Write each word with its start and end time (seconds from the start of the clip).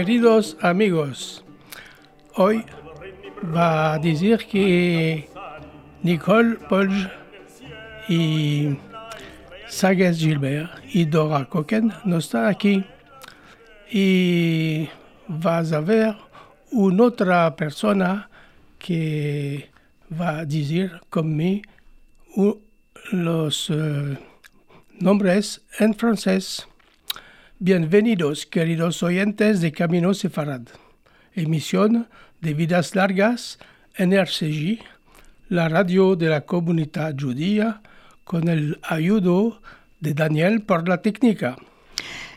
Queridos 0.00 0.56
amigos, 0.62 1.44
hoy 2.34 2.64
va 3.54 3.92
a 3.92 3.98
decir 3.98 4.38
que 4.50 5.28
Nicole 6.02 6.56
Polge 6.70 7.10
y 8.08 8.78
Sagas 9.68 10.16
Gilbert 10.16 10.70
y 10.94 11.04
Dora 11.04 11.44
Coquen 11.44 11.92
no 12.06 12.16
están 12.16 12.46
aquí 12.46 12.82
y 13.90 14.88
vas 15.28 15.70
a 15.70 15.80
ver 15.80 16.16
una 16.72 17.04
otra 17.04 17.54
persona 17.54 18.30
que 18.78 19.68
va 20.18 20.38
a 20.38 20.44
decir 20.46 20.98
conmigo 21.10 22.58
los 23.12 23.68
uh, 23.68 24.16
nombres 24.98 25.60
en 25.78 25.92
francés. 25.92 26.69
Bienvenidos, 27.62 28.46
queridos 28.46 29.02
oyentes 29.02 29.60
de 29.60 29.70
Camino 29.70 30.14
Sefarad, 30.14 30.62
emisión 31.34 32.08
de 32.40 32.54
vidas 32.54 32.94
largas 32.94 33.58
en 33.96 34.14
RCJ, 34.14 34.80
la 35.50 35.68
radio 35.68 36.16
de 36.16 36.30
la 36.30 36.46
comunidad 36.46 37.14
judía, 37.20 37.82
con 38.24 38.48
el 38.48 38.78
ayudo 38.82 39.60
de 40.00 40.14
Daniel 40.14 40.62
por 40.62 40.88
la 40.88 41.02
técnica. 41.02 41.58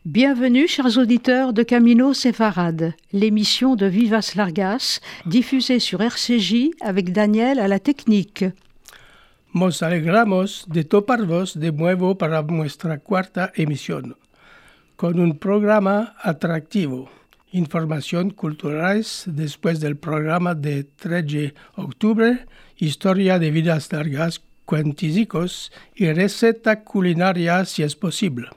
Bienvenue, 0.03 0.67
chers 0.67 0.97
auditeurs 0.97 1.53
de 1.53 1.63
Camino 1.63 2.13
Sefarad, 2.13 2.93
l'émission 3.13 3.77
de 3.77 3.85
Vivas 3.85 4.33
Largas, 4.35 4.99
diffusée 5.25 5.79
sur 5.79 6.01
RCJ 6.01 6.71
avec 6.81 7.13
Daniel 7.13 7.59
à 7.59 7.69
la 7.69 7.79
technique. 7.79 8.43
Nos 9.53 9.83
alegramos 9.83 10.65
de 10.67 10.83
toparvos 10.83 11.57
de 11.57 11.71
nuevo 11.71 12.17
para 12.17 12.41
nuestra 12.41 12.97
cuarta 12.97 13.53
emisión, 13.55 14.17
con 14.95 15.19
un 15.19 15.37
programa 15.37 16.15
atractivo, 16.21 17.09
información 17.51 18.29
culturales 18.29 19.23
después 19.27 19.79
del 19.79 19.97
programa 19.97 20.55
de 20.55 20.83
3 20.83 21.25
de 21.25 21.53
octubre, 21.75 22.45
historia 22.77 23.39
de 23.39 23.51
vidas 23.51 23.91
largas, 23.91 24.41
cuentísicos 24.65 25.71
y 25.95 26.11
receta 26.11 26.83
culinaria 26.83 27.65
si 27.65 27.83
es 27.83 27.95
posible. 27.95 28.49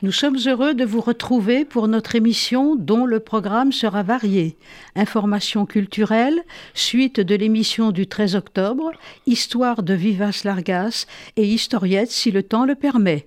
Nous 0.00 0.12
sommes 0.12 0.38
heureux 0.46 0.74
de 0.74 0.84
vous 0.84 1.00
retrouver 1.00 1.64
pour 1.64 1.88
notre 1.88 2.14
émission 2.14 2.76
dont 2.76 3.04
le 3.04 3.18
programme 3.18 3.72
sera 3.72 4.04
varié. 4.04 4.56
Information 4.94 5.66
culturelle, 5.66 6.44
suite 6.72 7.18
de 7.18 7.34
l'émission 7.34 7.90
du 7.90 8.06
13 8.06 8.36
octobre, 8.36 8.92
histoire 9.26 9.82
de 9.82 9.94
Vivas 9.94 10.42
Largas 10.44 11.06
et 11.34 11.44
historiette 11.44 12.12
si 12.12 12.30
le 12.30 12.44
temps 12.44 12.64
le 12.64 12.76
permet. 12.76 13.26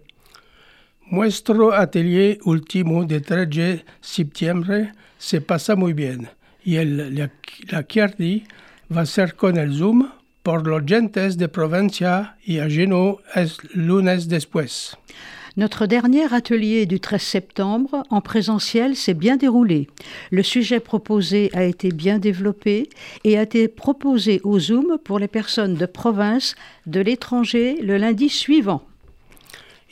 Nuestro 1.11 1.73
atelier 1.73 2.39
último 2.45 3.03
de 3.03 3.19
13 3.19 3.45
de 3.47 3.85
septiembre 3.99 4.93
se 5.17 5.41
pasa 5.41 5.75
muy 5.75 5.91
bien 5.91 6.29
y 6.63 6.77
el, 6.77 7.13
la, 7.13 7.29
la 7.69 7.83
Chiardi 7.85 8.45
va 8.89 9.01
a 9.01 9.05
ser 9.05 9.35
con 9.35 9.57
el 9.57 9.75
Zoom 9.75 10.07
por 10.41 10.65
los 10.65 10.83
gentes 10.85 11.37
de 11.37 11.49
provincia 11.49 12.37
y 12.45 12.59
ajeno 12.59 13.17
es 13.35 13.57
lunes 13.73 14.29
después. 14.29 14.95
Notre 15.57 15.85
dernier 15.85 16.33
atelier 16.33 16.85
du 16.85 17.01
13 17.01 17.21
septembre 17.21 18.03
en 18.09 18.21
présentiel 18.21 18.95
s'est 18.95 19.13
bien 19.13 19.35
déroulé. 19.35 19.89
Le 20.31 20.43
sujet 20.43 20.79
proposé 20.79 21.49
a 21.53 21.65
été 21.65 21.91
bien 21.91 22.19
développé 22.19 22.87
et 23.25 23.37
a 23.37 23.41
été 23.41 23.67
proposé 23.67 24.39
au 24.45 24.61
Zoom 24.61 24.97
pour 25.03 25.19
les 25.19 25.27
personnes 25.27 25.75
de 25.75 25.85
province 25.85 26.55
de 26.85 27.01
l'étranger 27.01 27.81
le 27.81 27.97
lundi 27.97 28.29
suivant. 28.29 28.87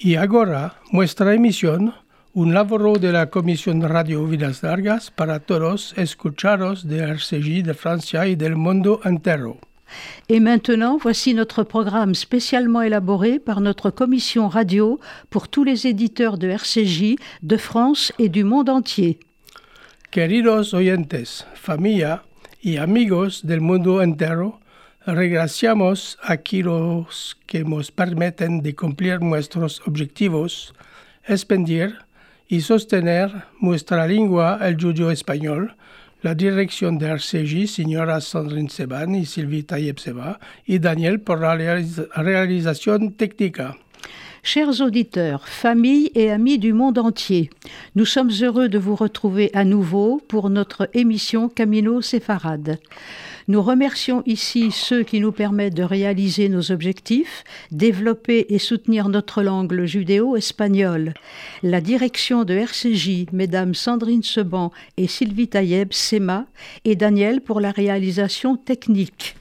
Y 0.01 0.15
agora, 0.15 0.75
nuestra 0.93 1.33
emisión, 1.33 1.93
un 2.33 2.53
laboro 2.53 2.93
de 2.93 3.11
la 3.11 3.29
Comisión 3.29 3.81
Radio 3.81 4.25
Vidas 4.25 4.63
Largas 4.63 5.11
para 5.11 5.41
todos 5.41 5.93
escucharos 5.97 6.87
de 6.87 6.99
RCJ 6.99 7.63
de 7.63 7.73
Francia 7.73 8.25
y 8.25 8.37
del 8.37 8.55
mundo 8.55 9.01
entero. 9.03 9.57
Et 10.29 10.39
maintenant, 10.39 10.97
voici 10.97 11.33
notre 11.33 11.63
programme 11.63 12.15
spécialement 12.15 12.81
élaboré 12.81 13.39
par 13.39 13.59
notre 13.59 13.89
commission 13.89 14.47
radio 14.47 15.01
pour 15.29 15.49
tous 15.49 15.65
les 15.65 15.85
éditeurs 15.85 16.37
de 16.37 16.47
RCJ 16.47 17.17
de 17.43 17.57
France 17.57 18.13
et 18.19 18.29
du 18.29 18.45
monde 18.45 18.69
entier. 18.69 19.19
Queridos 20.11 20.73
oyentes, 20.73 21.45
familia 21.55 22.23
y 22.63 22.77
amigos 22.77 23.45
del 23.45 23.59
mundo 23.59 24.01
entero, 24.01 24.61
regraciamos 25.05 26.17
a 26.21 26.39
los 26.63 27.37
que 27.45 27.63
nos 27.63 27.91
permiten 27.91 28.61
de 28.61 28.75
cumplir 28.75 29.21
nuestros 29.21 29.81
objetivos, 29.85 30.73
expandir 31.25 31.97
y 32.47 32.61
sostener 32.61 33.45
nuestra 33.61 34.07
lengua, 34.07 34.59
el 34.61 34.75
judío 34.75 35.11
español, 35.11 35.75
la 36.21 36.35
direction 36.35 36.97
de 36.97 37.07
RCJ, 37.07 37.67
señora 37.67 38.19
Sandrine 38.19 38.69
Seban 38.69 39.15
y 39.15 39.25
Sylvie 39.25 39.63
Tayeb 39.63 39.99
Seba, 39.99 40.39
y 40.65 40.79
Daniel 40.79 41.21
pour 41.21 41.37
la 41.37 41.55
réalisation 41.55 43.11
technique. 43.11 43.61
Chers 44.41 44.81
auditeurs, 44.81 45.47
familles 45.47 46.11
et 46.15 46.31
amis 46.31 46.59
du 46.59 46.73
monde 46.73 46.97
entier, 46.97 47.49
nous 47.95 48.05
sommes 48.05 48.31
heureux 48.41 48.69
de 48.69 48.77
vous 48.77 48.95
retrouver 48.95 49.49
à 49.53 49.63
nouveau 49.63 50.21
pour 50.27 50.49
notre 50.49 50.89
émission 50.93 51.49
Camino 51.49 52.01
Séfarade. 52.01 52.79
Nous 53.49 53.63
remercions 53.63 54.21
ici 54.27 54.69
ceux 54.69 55.01
qui 55.01 55.19
nous 55.19 55.31
permettent 55.31 55.73
de 55.73 55.81
réaliser 55.81 56.49
nos 56.49 56.71
objectifs, 56.71 57.43
développer 57.71 58.45
et 58.49 58.59
soutenir 58.59 59.09
notre 59.09 59.41
langue 59.41 59.71
le 59.71 59.87
judéo-espagnol. 59.87 61.15
La 61.63 61.81
direction 61.81 62.43
de 62.43 62.53
RCJ, 62.53 63.25
mesdames 63.33 63.73
Sandrine 63.73 64.21
Seban 64.21 64.71
et 64.97 65.07
Sylvie 65.07 65.47
Tayeb 65.47 65.93
Sema, 65.93 66.45
et 66.85 66.95
Daniel 66.95 67.41
pour 67.41 67.59
la 67.59 67.71
réalisation 67.71 68.55
technique. 68.55 69.35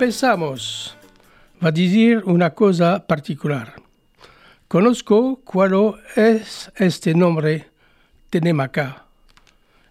Empezamos. 0.00 0.96
Va 1.62 1.68
a 1.68 1.72
decir 1.72 2.22
una 2.24 2.54
cosa 2.54 3.06
particular. 3.06 3.74
Conozco 4.66 5.42
cuál 5.44 5.74
es 6.16 6.72
este 6.76 7.12
nombre 7.12 7.66
Tenemaca. 8.30 9.04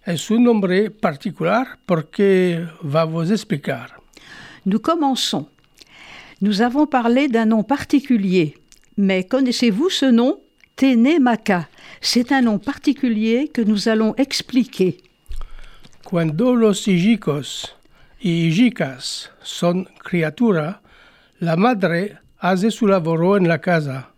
Es 0.03 0.31
un 0.31 0.45
nombre 0.45 0.89
particular 0.89 1.77
porque 1.85 2.67
va 2.81 3.05
vous 3.05 3.31
explicar. 3.31 4.01
Nous 4.65 4.79
commençons. 4.79 5.47
Nous 6.41 6.63
avons 6.63 6.87
parlé 6.87 7.27
d'un 7.27 7.45
nom 7.45 7.61
particulier, 7.61 8.57
mais 8.97 9.25
connaissez-vous 9.25 9.91
ce 9.91 10.07
nom 10.07 10.39
Tenemaka. 10.75 11.69
C'est 12.01 12.31
un 12.31 12.41
nom 12.41 12.57
particulier 12.57 13.47
que 13.47 13.61
nous 13.61 13.87
allons 13.87 14.15
expliquer. 14.17 14.97
Cuando 16.03 16.55
los 16.55 16.87
hijicos 16.87 17.78
y 18.19 18.47
hijicas 18.47 19.31
son 19.41 19.85
criatura, 20.03 20.81
la 21.39 21.55
madre 21.55 22.17
hace 22.37 22.69
su 22.69 22.87
laboro 22.87 23.37
en 23.37 23.47
la 23.47 23.59
casa 23.59 24.09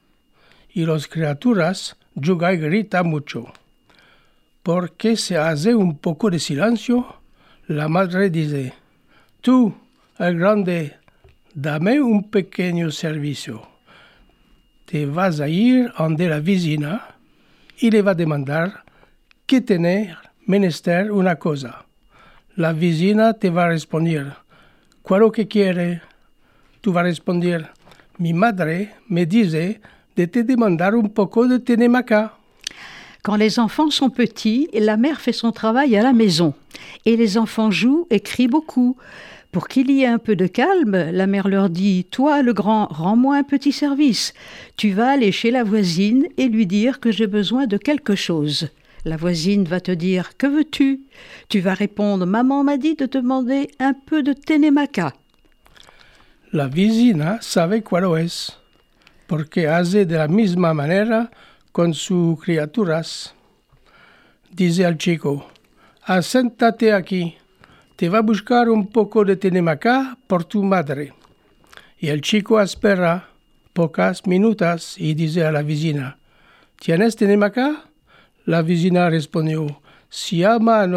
y 0.74 0.86
los 0.86 1.08
criaturas 1.08 1.98
juega 2.16 2.54
y 2.54 2.58
grita 2.58 3.04
mucho. 3.04 3.54
Porque 4.64 5.16
se 5.18 5.38
hace 5.38 5.76
un 5.76 5.98
poco 5.98 6.30
de 6.30 6.40
silencio, 6.40 7.16
la 7.68 7.88
madre 7.88 8.30
dice, 8.30 8.74
tú, 9.42 9.74
el 10.18 10.38
grande, 10.38 10.98
dame 11.54 12.02
un 12.02 12.30
pequeño 12.30 12.92
servicio. 12.92 13.68
Te 14.86 15.06
vas 15.06 15.40
a 15.40 15.48
ir 15.48 15.92
ante 15.96 16.28
la 16.28 16.40
vecina 16.40 17.16
y 17.80 17.90
le 17.92 18.02
va 18.02 18.12
a 18.12 18.16
demandar 18.16 18.84
que 19.46 19.62
tener 19.62 20.18
menester 20.46 21.12
una 21.12 21.38
cosa. 21.38 21.86
La 22.58 22.74
vecina 22.74 23.34
te 23.34 23.50
va 23.50 23.64
a 23.64 23.70
responder, 23.70 24.34
¿cuál 25.04 25.32
que 25.32 25.48
quiere? 25.48 26.02
Tú 26.82 26.92
vas 26.92 27.00
a 27.00 27.04
responder, 27.06 27.70
mi 28.18 28.34
madre 28.34 28.92
me 29.08 29.26
dice 29.26 29.80
de 30.18 30.28
te 30.28 30.44
demandar 30.44 30.94
un 30.96 31.08
poco 31.08 31.48
de 31.48 31.60
tenemaca. 31.60 32.34
Quand 33.24 33.38
les 33.38 33.58
enfants 33.58 33.90
sont 33.90 34.10
petits, 34.10 34.68
la 34.74 34.98
mère 34.98 35.22
fait 35.22 35.32
son 35.32 35.54
travail 35.54 35.96
à 35.96 36.04
la 36.04 36.12
maison. 36.12 36.54
Et 37.06 37.16
les 37.16 37.38
enfants 37.38 37.72
jouent 37.72 38.06
et 38.10 38.20
crient 38.20 38.50
beaucoup. 38.50 38.98
Pour 39.54 39.70
qu'il 39.70 39.90
y 39.90 40.02
ait 40.02 40.08
un 40.08 40.18
peu 40.18 40.36
de 40.36 40.48
calme, 40.48 41.10
la 41.12 41.28
mère 41.28 41.48
leur 41.48 41.70
dit 41.70 42.06
Toi, 42.12 42.42
le 42.42 42.52
grand, 42.52 42.88
rends-moi 42.88 43.38
un 43.38 43.44
petit 43.44 43.72
service. 43.72 44.34
Tu 44.76 44.92
vas 44.92 45.12
aller 45.12 45.32
chez 45.32 45.52
la 45.52 45.64
voisine 45.64 46.26
et 46.38 46.50
lui 46.50 46.66
dire 46.66 47.00
que 47.00 47.12
j'ai 47.12 47.28
besoin 47.28 47.66
de 47.66 47.78
quelque 47.78 48.16
chose. 48.16 48.72
La 49.04 49.18
voisine 49.18 49.68
va 49.68 49.80
te 49.80 49.92
dire 49.92 50.38
Que 50.38 50.48
veux-tu? 50.48 51.02
Tu 51.50 51.60
vas 51.60 51.74
répondre 51.74 52.28
Maman 52.28 52.64
m'a 52.64 52.78
dit 52.78 52.96
de 52.96 53.08
te 53.08 53.18
demander 53.18 53.72
un 53.80 53.94
peu 53.94 54.22
de 54.22 54.34
ténémaca. 54.34 55.14
La 56.52 56.68
vecina 56.68 57.40
sabe 57.42 57.82
cuál 57.82 58.20
es, 58.20 58.60
porque 59.26 59.68
hace 59.68 60.06
de 60.06 60.18
la 60.18 60.28
misma 60.28 60.74
manera 60.74 61.32
con 61.72 61.94
sus 61.94 62.40
criaturas. 62.42 63.34
Dice 64.52 64.86
al 64.86 64.98
chico, 64.98 65.48
aséntate 66.04 66.94
aquí, 66.94 67.38
te 67.96 68.10
va 68.10 68.20
a 68.20 68.22
buscar 68.22 68.70
un 68.70 68.88
poco 68.88 69.24
de 69.26 69.36
tenemaca 69.38 70.18
por 70.28 70.44
tu 70.44 70.62
madre. 70.62 71.14
Y 71.98 72.10
el 72.10 72.22
chico 72.22 72.60
espera 72.62 73.30
pocas 73.74 74.28
minutos 74.28 74.96
y 74.98 75.14
dice 75.14 75.46
a 75.46 75.52
la 75.52 75.64
vecina, 75.64 76.18
¿tienes 76.78 77.16
tenemaca? 77.16 77.91
La 78.48 78.64
vecina 78.64 79.10
si 80.10 80.44
ama 80.44 80.88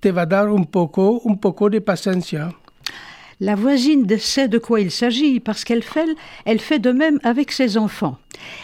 te 0.00 0.08
va 0.08 0.26
un 0.26 0.64
un 1.26 1.34
de. 1.34 2.50
La 3.40 3.54
voisine 3.54 4.18
sait 4.18 4.48
de 4.48 4.58
quoi 4.58 4.80
il 4.80 4.90
s'agit 4.90 5.38
parce 5.38 5.62
qu'elle 5.62 5.84
fait, 5.84 6.08
elle 6.44 6.58
fait 6.58 6.80
de 6.80 6.90
même 6.90 7.20
avec 7.22 7.52
ses 7.52 7.78
enfants. 7.78 8.18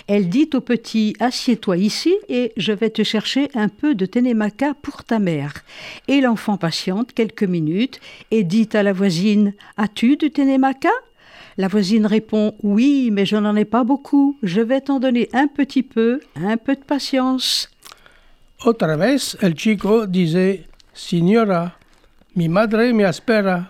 Elle 0.08 0.28
dit 0.28 0.50
au 0.52 0.60
petit 0.60 1.14
Assieds-toi 1.20 1.76
ici 1.76 2.12
et 2.28 2.52
je 2.56 2.72
vais 2.72 2.90
te 2.90 3.04
chercher 3.04 3.48
un 3.54 3.68
peu 3.68 3.94
de 3.94 4.04
ténémaca 4.04 4.74
pour 4.82 5.04
ta 5.04 5.20
mère. 5.20 5.52
Et 6.08 6.20
l'enfant 6.20 6.56
patiente 6.56 7.12
quelques 7.12 7.44
minutes 7.44 8.00
et 8.32 8.42
dit 8.42 8.68
à 8.72 8.82
la 8.82 8.92
voisine 8.92 9.54
As-tu 9.76 10.16
du 10.16 10.32
ténémaca? 10.32 10.90
La 11.56 11.68
voisine 11.68 12.06
répond 12.06 12.54
Oui, 12.62 13.10
mais 13.12 13.26
je 13.26 13.36
n'en 13.36 13.54
ai 13.54 13.64
pas 13.64 13.84
beaucoup. 13.84 14.36
Je 14.42 14.60
vais 14.60 14.80
t'en 14.80 14.98
donner 14.98 15.28
un 15.32 15.46
petit 15.46 15.84
peu, 15.84 16.20
un 16.34 16.56
peu 16.56 16.74
de 16.74 16.82
patience. 16.82 17.70
Otra 18.64 18.96
vez 18.96 19.36
el 19.40 19.54
chico 19.54 20.06
dice 20.06 20.64
Signora, 20.92 21.76
mi 22.34 22.48
madre 22.48 22.92
me 22.92 23.04
espera. 23.04 23.68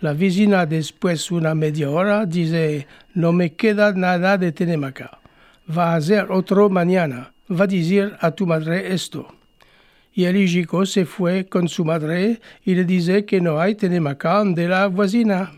La 0.00 0.12
vecina 0.12 0.66
después 0.66 1.30
una 1.30 1.54
media 1.54 1.90
hora 1.90 2.26
dice 2.26 2.86
No 3.14 3.32
me 3.32 3.54
queda 3.54 3.92
nada 3.92 4.36
de 4.36 4.52
tenemaca. 4.52 5.18
Va 5.66 5.92
a 5.92 5.96
hacer 5.96 6.30
otro 6.30 6.68
mañana. 6.68 7.32
Va 7.50 7.64
a 7.64 7.66
decir 7.66 8.16
a 8.20 8.30
tu 8.30 8.46
madre 8.46 8.92
esto. 8.92 9.26
Y 10.12 10.24
el 10.24 10.36
hijico 10.36 10.86
se 10.86 11.04
fue 11.04 11.46
con 11.46 11.68
su 11.68 11.84
madre 11.84 12.40
y 12.64 12.74
le 12.74 12.84
dice 12.84 13.24
que 13.24 13.40
no 13.40 13.58
hay 13.58 13.74
tenemaca 13.74 14.44
de 14.44 14.68
la 14.68 14.86
voisina. 14.86 15.50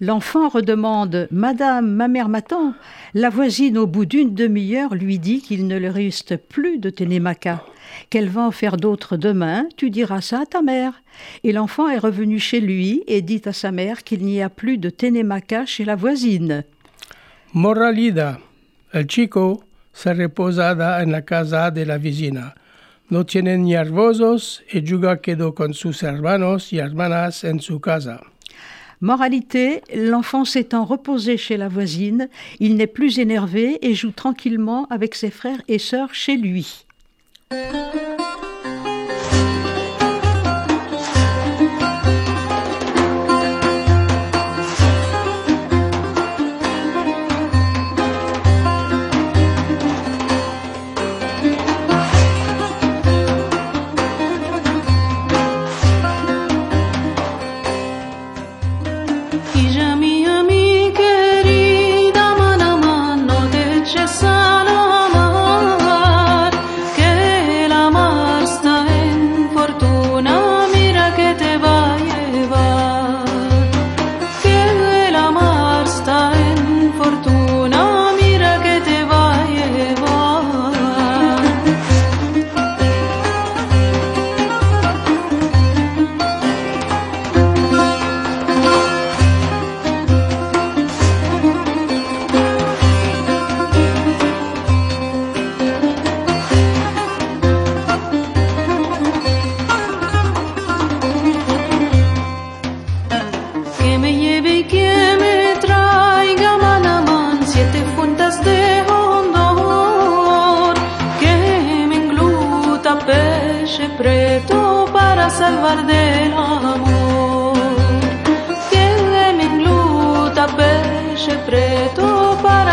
L'enfant 0.00 0.48
redemande 0.48 1.28
Madame, 1.30 1.90
ma 1.90 2.08
mère 2.08 2.28
m'attend. 2.28 2.74
La 3.14 3.30
voisine, 3.30 3.78
au 3.78 3.86
bout 3.86 4.06
d'une 4.06 4.34
demi-heure, 4.34 4.94
lui 4.94 5.18
dit 5.18 5.40
qu'il 5.40 5.66
ne 5.66 5.78
lui 5.78 5.88
reste 5.88 6.36
plus 6.36 6.78
de 6.78 6.90
ténémaca, 6.90 7.64
qu'elle 8.10 8.28
va 8.28 8.42
en 8.42 8.50
faire 8.50 8.76
d'autres 8.76 9.16
demain. 9.16 9.66
Tu 9.76 9.90
diras 9.90 10.20
ça 10.20 10.40
à 10.40 10.46
ta 10.46 10.62
mère. 10.62 11.02
Et 11.44 11.52
l'enfant 11.52 11.88
est 11.88 11.98
revenu 11.98 12.40
chez 12.40 12.60
lui 12.60 13.04
et 13.06 13.22
dit 13.22 13.42
à 13.44 13.52
sa 13.52 13.70
mère 13.70 14.02
qu'il 14.02 14.24
n'y 14.24 14.42
a 14.42 14.50
plus 14.50 14.78
de 14.78 14.90
ténémaca 14.90 15.64
chez 15.64 15.84
la 15.84 15.94
voisine. 15.94 16.64
Moralidad. 17.52 18.38
El 18.92 19.06
chico 19.06 19.64
se 19.92 20.12
reposada 20.12 21.02
en 21.02 21.10
la 21.10 21.22
casa 21.22 21.70
de 21.70 21.84
la 21.84 21.98
vecina. 21.98 22.54
No 23.10 23.24
tiene 23.24 23.58
nervosos 23.58 24.62
y 24.72 24.80
juga 24.84 25.20
quedó 25.20 25.54
con 25.54 25.74
sus 25.74 26.02
hermanos 26.02 26.72
y 26.72 26.78
hermanas 26.78 27.44
en 27.44 27.60
su 27.60 27.80
casa. 27.80 28.20
Moralité, 29.04 29.82
l'enfant 29.94 30.46
s'étant 30.46 30.86
reposé 30.86 31.36
chez 31.36 31.58
la 31.58 31.68
voisine, 31.68 32.30
il 32.58 32.74
n'est 32.76 32.86
plus 32.86 33.18
énervé 33.18 33.76
et 33.86 33.94
joue 33.94 34.12
tranquillement 34.12 34.86
avec 34.88 35.14
ses 35.14 35.30
frères 35.30 35.60
et 35.68 35.78
sœurs 35.78 36.14
chez 36.14 36.38
lui. 36.38 36.86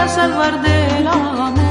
Para 0.01 0.09
salvar 0.09 0.59
del 0.63 1.07
amor. 1.07 1.70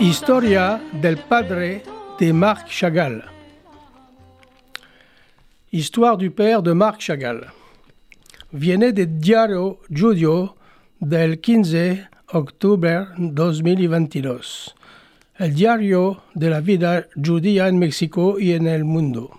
Historia 0.00 0.80
del 1.02 1.18
padre 1.18 1.82
de 2.18 2.32
Marc 2.32 2.68
Chagall. 2.70 3.22
Histoire 5.72 6.16
du 6.16 6.30
père 6.30 6.62
de 6.62 6.72
Marc 6.72 7.02
Chagall. 7.02 7.52
Viene 8.50 8.94
del 8.94 9.20
diario 9.20 9.80
Giudio 9.90 10.56
del 11.00 11.38
15 11.38 12.08
octubre 12.32 13.08
2022. 13.18 14.74
El 15.36 15.54
diario 15.54 16.22
de 16.34 16.48
la 16.48 16.60
vida 16.60 17.06
judía 17.14 17.68
en 17.68 17.78
México 17.78 18.40
y 18.40 18.52
en 18.52 18.68
el 18.68 18.84
mundo. 18.84 19.38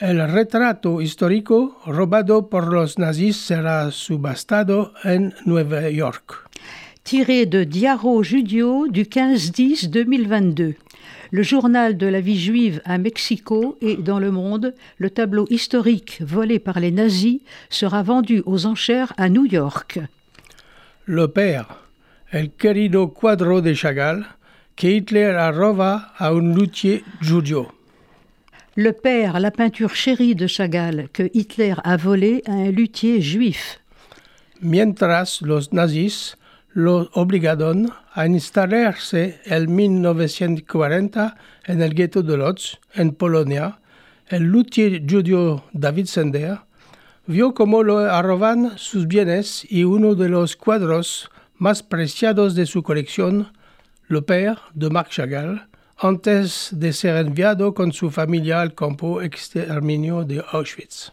El 0.00 0.28
retrato 0.28 1.00
histórico 1.00 1.80
robado 1.86 2.48
por 2.48 2.72
los 2.72 2.98
nazis 2.98 3.36
será 3.36 3.92
subastado 3.92 4.94
en 5.04 5.32
Nueva 5.44 5.88
York. 5.90 6.46
Tiré 7.06 7.46
de 7.46 7.62
Diaro 7.62 8.24
Judio 8.24 8.88
du 8.88 9.04
15-10-2022. 9.04 10.74
Le 11.30 11.42
journal 11.44 11.96
de 11.96 12.08
la 12.08 12.20
vie 12.20 12.36
juive 12.36 12.82
à 12.84 12.98
Mexico 12.98 13.78
et 13.80 13.94
dans 13.94 14.18
le 14.18 14.32
monde, 14.32 14.74
le 14.98 15.08
tableau 15.08 15.46
historique 15.48 16.18
volé 16.20 16.58
par 16.58 16.80
les 16.80 16.90
nazis 16.90 17.38
sera 17.70 18.02
vendu 18.02 18.42
aux 18.44 18.66
enchères 18.66 19.12
à 19.18 19.28
New 19.28 19.46
York. 19.46 20.00
Le 21.04 21.28
père, 21.28 21.78
el 22.32 22.50
querido 22.50 23.06
cuadro 23.06 23.60
de 23.60 23.72
Chagall, 23.72 24.26
que 24.74 24.88
Hitler 24.88 25.30
arroba 25.38 26.10
a 26.18 26.30
un 26.30 26.56
luthier 26.56 27.04
judío. 27.20 27.68
Le 28.74 28.90
père, 28.90 29.38
la 29.38 29.52
peinture 29.52 29.94
chérie 29.94 30.34
de 30.34 30.48
Chagall 30.48 31.08
que 31.12 31.30
Hitler 31.34 31.74
a 31.84 31.96
volée 31.96 32.42
à 32.46 32.52
un 32.52 32.72
luthier 32.72 33.20
juif. 33.20 33.78
Mientras 34.60 35.38
los 35.40 35.68
nazis 35.70 36.36
lo 36.76 37.08
obligaron 37.14 37.90
a 38.12 38.26
instalarse 38.26 39.40
en 39.46 39.74
1940 39.74 41.34
en 41.64 41.80
el 41.80 41.94
gueto 41.94 42.22
de 42.22 42.36
Lodz, 42.36 42.76
en 42.92 43.12
Polonia, 43.12 43.78
el 44.28 44.42
luthier 44.42 45.00
judío 45.10 45.64
David 45.72 46.04
Sender 46.04 46.58
vio 47.26 47.54
cómo 47.54 47.82
lo 47.82 48.00
arroban 48.00 48.76
sus 48.76 49.06
bienes 49.06 49.66
y 49.70 49.84
uno 49.84 50.14
de 50.14 50.28
los 50.28 50.54
cuadros 50.54 51.30
más 51.56 51.82
preciados 51.82 52.54
de 52.54 52.66
su 52.66 52.82
colección, 52.82 53.52
Le 54.08 54.20
Père 54.20 54.58
de 54.74 54.90
Marc 54.90 55.08
Chagall, 55.08 55.66
antes 55.96 56.68
de 56.72 56.92
ser 56.92 57.16
enviado 57.16 57.72
con 57.72 57.90
su 57.94 58.10
familia 58.10 58.60
al 58.60 58.74
campo 58.74 59.22
exterminio 59.22 60.24
de 60.24 60.44
Auschwitz. 60.52 61.10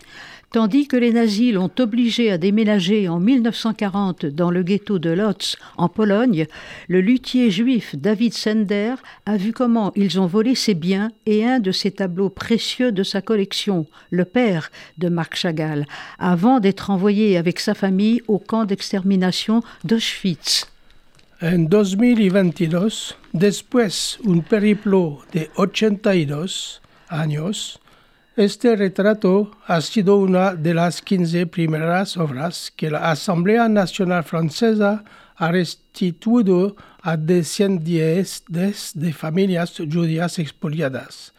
Tandis 0.53 0.87
que 0.87 0.95
les 0.95 1.11
nazis 1.11 1.51
l'ont 1.51 1.71
obligé 1.79 2.31
à 2.31 2.37
déménager 2.37 3.09
en 3.09 3.19
1940 3.19 4.27
dans 4.27 4.51
le 4.51 4.61
ghetto 4.61 4.99
de 4.99 5.09
Lodz, 5.09 5.55
en 5.77 5.89
Pologne, 5.89 6.45
le 6.87 7.01
luthier 7.01 7.49
juif 7.49 7.95
David 7.95 8.35
Sender 8.35 8.93
a 9.25 9.35
vu 9.35 9.51
comment 9.51 9.91
ils 9.95 10.19
ont 10.19 10.27
volé 10.27 10.53
ses 10.53 10.75
biens 10.75 11.09
et 11.25 11.43
un 11.43 11.59
de 11.59 11.71
ses 11.71 11.89
tableaux 11.89 12.29
précieux 12.29 12.91
de 12.91 13.01
sa 13.01 13.19
collection, 13.19 13.87
Le 14.11 14.25
Père 14.25 14.69
de 14.99 15.09
Marc 15.09 15.35
Chagall, 15.35 15.87
avant 16.19 16.59
d'être 16.59 16.91
envoyé 16.91 17.35
avec 17.35 17.59
sa 17.59 17.73
famille 17.73 18.21
au 18.27 18.37
camp 18.37 18.65
d'extermination 18.65 19.63
d'Auschwitz. 19.83 20.67
En 21.41 21.57
2022, 21.57 22.89
después 23.33 23.87
un 24.27 24.37
periplo 24.37 25.17
de 25.33 25.47
82 25.57 26.79
años, 27.09 27.79
este 28.35 28.75
retrato 28.75 29.51
ha 29.67 29.79
sido 29.81 30.17
una 30.17 30.55
de 30.55 30.73
las 30.73 31.01
15 31.03 31.45
primeras 31.47 32.17
obras 32.17 32.73
que 32.75 32.89
la 32.89 33.11
Asamblea 33.11 33.69
Nacional 33.69 34.23
Francesa 34.23 35.03
ha 35.35 35.51
restituido 35.51 36.75
a 37.03 37.15
descendientes 37.15 38.91
de 38.95 39.13
familias 39.13 39.77
judías 39.77 40.39
expoliadas. 40.39 41.33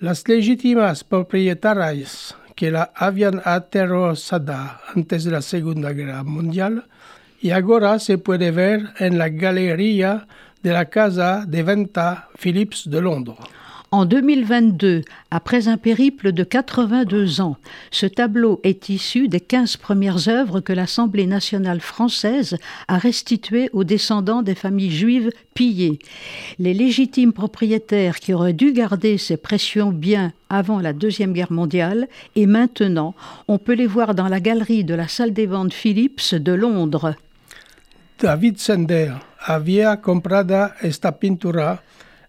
Las 0.00 0.28
legítimas 0.28 1.02
propietarias 1.02 2.36
que 2.56 2.70
la 2.70 2.92
habían 2.94 3.40
aterrorizada 3.44 4.82
antes 4.94 5.24
de 5.24 5.30
la 5.30 5.40
Segunda 5.40 5.92
Guerra 5.94 6.22
Mundial 6.24 6.88
y 7.40 7.52
ahora 7.52 7.98
se 7.98 8.18
puede 8.18 8.50
ver 8.50 8.90
en 8.98 9.16
la 9.16 9.30
galería 9.30 10.26
de 10.62 10.72
la 10.72 10.90
casa 10.90 11.46
de 11.46 11.62
venta 11.62 12.28
Philips 12.38 12.90
de 12.90 13.00
Londres. 13.00 13.38
En 13.94 14.06
2022, 14.06 15.02
après 15.30 15.68
un 15.68 15.76
périple 15.76 16.32
de 16.32 16.44
82 16.44 17.42
ans, 17.42 17.58
ce 17.90 18.06
tableau 18.06 18.58
est 18.64 18.88
issu 18.88 19.28
des 19.28 19.38
15 19.38 19.76
premières 19.76 20.28
œuvres 20.28 20.60
que 20.60 20.72
l'Assemblée 20.72 21.26
nationale 21.26 21.80
française 21.80 22.56
a 22.88 22.96
restituées 22.96 23.68
aux 23.74 23.84
descendants 23.84 24.40
des 24.40 24.54
familles 24.54 24.90
juives 24.90 25.30
pillées. 25.52 25.98
Les 26.58 26.72
légitimes 26.72 27.34
propriétaires 27.34 28.18
qui 28.18 28.32
auraient 28.32 28.54
dû 28.54 28.72
garder 28.72 29.18
ces 29.18 29.36
précieux 29.36 29.90
biens 29.92 30.32
avant 30.48 30.80
la 30.80 30.94
Deuxième 30.94 31.34
Guerre 31.34 31.52
mondiale 31.52 32.08
et 32.34 32.46
maintenant, 32.46 33.14
on 33.46 33.58
peut 33.58 33.74
les 33.74 33.86
voir 33.86 34.14
dans 34.14 34.28
la 34.28 34.40
galerie 34.40 34.84
de 34.84 34.94
la 34.94 35.06
salle 35.06 35.34
des 35.34 35.46
ventes 35.46 35.74
Philips 35.74 36.34
de 36.34 36.52
Londres. 36.52 37.14
David 38.18 38.58
Sender 38.58 39.12
esta 40.82 41.12
pintura 41.12 41.82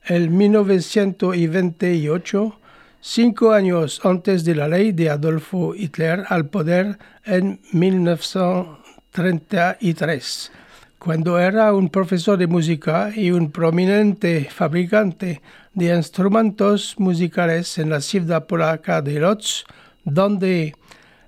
en 0.06 0.36
1928, 0.36 2.60
cinco 3.00 3.52
años 3.52 4.02
antes 4.04 4.44
de 4.44 4.56
la 4.56 4.68
ley 4.68 4.92
de 4.92 5.10
Adolfo 5.10 5.74
Hitler 5.76 6.26
al 6.30 6.50
poder 6.50 6.98
en 7.26 7.62
1933, 7.72 10.52
cuando 11.00 11.40
era 11.40 11.74
un 11.74 11.88
profesor 11.90 12.38
de 12.38 12.48
música 12.48 13.12
y 13.16 13.32
un 13.32 13.50
prominente 13.52 14.50
fabricante 14.50 15.42
de 15.74 15.96
instrumentos 15.96 16.96
musicales 16.98 17.78
en 17.78 17.90
la 17.90 18.02
ciudad 18.02 18.46
polaca 18.46 19.02
de 19.02 19.20
Lodz, 19.20 19.64
donde 20.04 20.76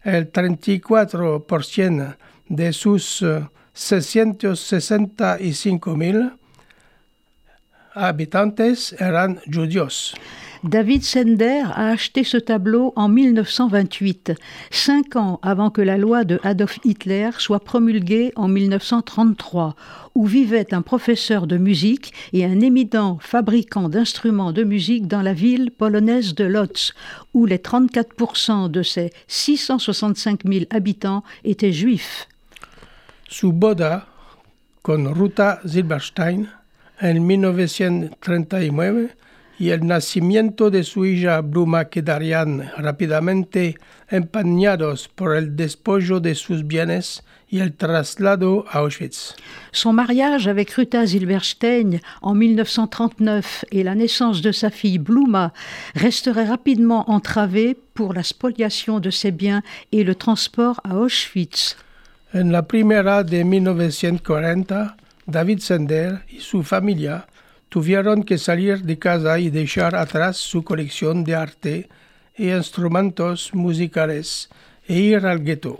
el 0.03 0.29
34% 0.31 2.17
de 2.47 2.73
sus 2.73 3.21
eh, 3.21 3.47
665 3.73 5.97
mil 5.97 6.31
habitantes 7.95 8.95
eran 8.99 9.35
judíos. 9.47 10.13
David 10.65 11.03
Sender 11.03 11.63
a 11.75 11.89
acheté 11.89 12.23
ce 12.23 12.37
tableau 12.37 12.91
en 12.95 13.07
1928, 13.07 14.31
cinq 14.71 15.15
ans 15.15 15.39
avant 15.43 15.69
que 15.69 15.81
la 15.81 15.95
loi 15.95 16.23
de 16.23 16.39
Adolf 16.43 16.79
Hitler 16.83 17.29
soit 17.37 17.59
promulguée 17.59 18.31
en 18.35 18.47
1933, 18.47 19.75
où 20.15 20.25
vivait 20.25 20.73
un 20.73 20.81
professeur 20.81 21.45
de 21.45 21.57
musique 21.57 22.13
et 22.33 22.45
un 22.45 22.61
éminent 22.61 23.19
fabricant 23.21 23.89
d'instruments 23.89 24.53
de 24.53 24.63
musique 24.63 25.07
dans 25.07 25.21
la 25.21 25.33
ville 25.33 25.69
polonaise 25.69 26.33
de 26.33 26.45
Lodz, 26.45 26.93
où 27.35 27.45
les 27.45 27.59
34% 27.59 28.71
de 28.71 28.81
ses 28.81 29.11
665 29.27 30.45
000 30.45 30.65
habitants 30.71 31.23
étaient 31.43 31.73
juifs. 31.73 32.27
Su 33.29 33.51
boda 33.51 34.07
con 34.81 35.13
Ruta 35.13 35.59
Silberstein 35.63 36.47
en 36.99 37.25
1939 37.25 39.15
y 39.57 39.69
el 39.69 39.85
nacimiento 39.85 40.69
de 40.69 40.83
su 40.83 41.05
hija 41.05 41.41
Bruma 41.41 41.85
quedarían 41.85 42.71
rápidamente 42.77 43.77
empañados 44.09 45.07
por 45.07 45.35
el 45.35 45.55
despojo 45.55 46.19
de 46.19 46.35
sus 46.35 46.67
bienes 46.67 47.23
y 47.47 47.59
el 47.59 47.73
traslado 47.73 48.65
a 48.69 48.79
Auschwitz. 48.79 49.35
Son 49.71 49.93
mariage 49.93 50.47
avec 50.47 50.73
Ruta 50.75 51.05
Silberstein 51.07 52.01
en 52.21 52.35
1939 52.35 53.65
et 53.71 53.83
la 53.83 53.95
naissance 53.95 54.41
de 54.41 54.51
sa 54.51 54.69
fille 54.69 54.99
Bluma 54.99 55.53
resteraient 55.95 56.49
rapidement 56.49 57.09
entravés 57.09 57.77
pour 57.93 58.13
la 58.13 58.23
spoliation 58.23 58.99
de 58.99 59.09
ses 59.09 59.31
biens 59.31 59.61
et 59.91 60.03
le 60.03 60.15
transport 60.15 60.81
à 60.83 60.97
Auschwitz. 60.97 61.77
En 62.33 62.51
la 62.51 62.63
primera 62.63 63.23
de 63.23 63.43
1940, 63.43 64.97
David 65.25 65.59
Sender 65.59 66.23
y 66.29 66.39
su 66.39 66.63
familia 66.63 67.27
tuvieron 67.69 68.23
que 68.23 68.37
salir 68.37 68.83
de 68.83 68.99
casa 68.99 69.39
y 69.39 69.49
dejar 69.49 69.95
atrás 69.95 70.37
su 70.37 70.63
colección 70.63 71.23
de 71.23 71.35
arte 71.35 71.89
y 72.37 72.51
instrumentos 72.51 73.53
musicales 73.53 74.49
e 74.87 74.95
ir 74.95 75.25
al 75.25 75.43
gueto. 75.43 75.79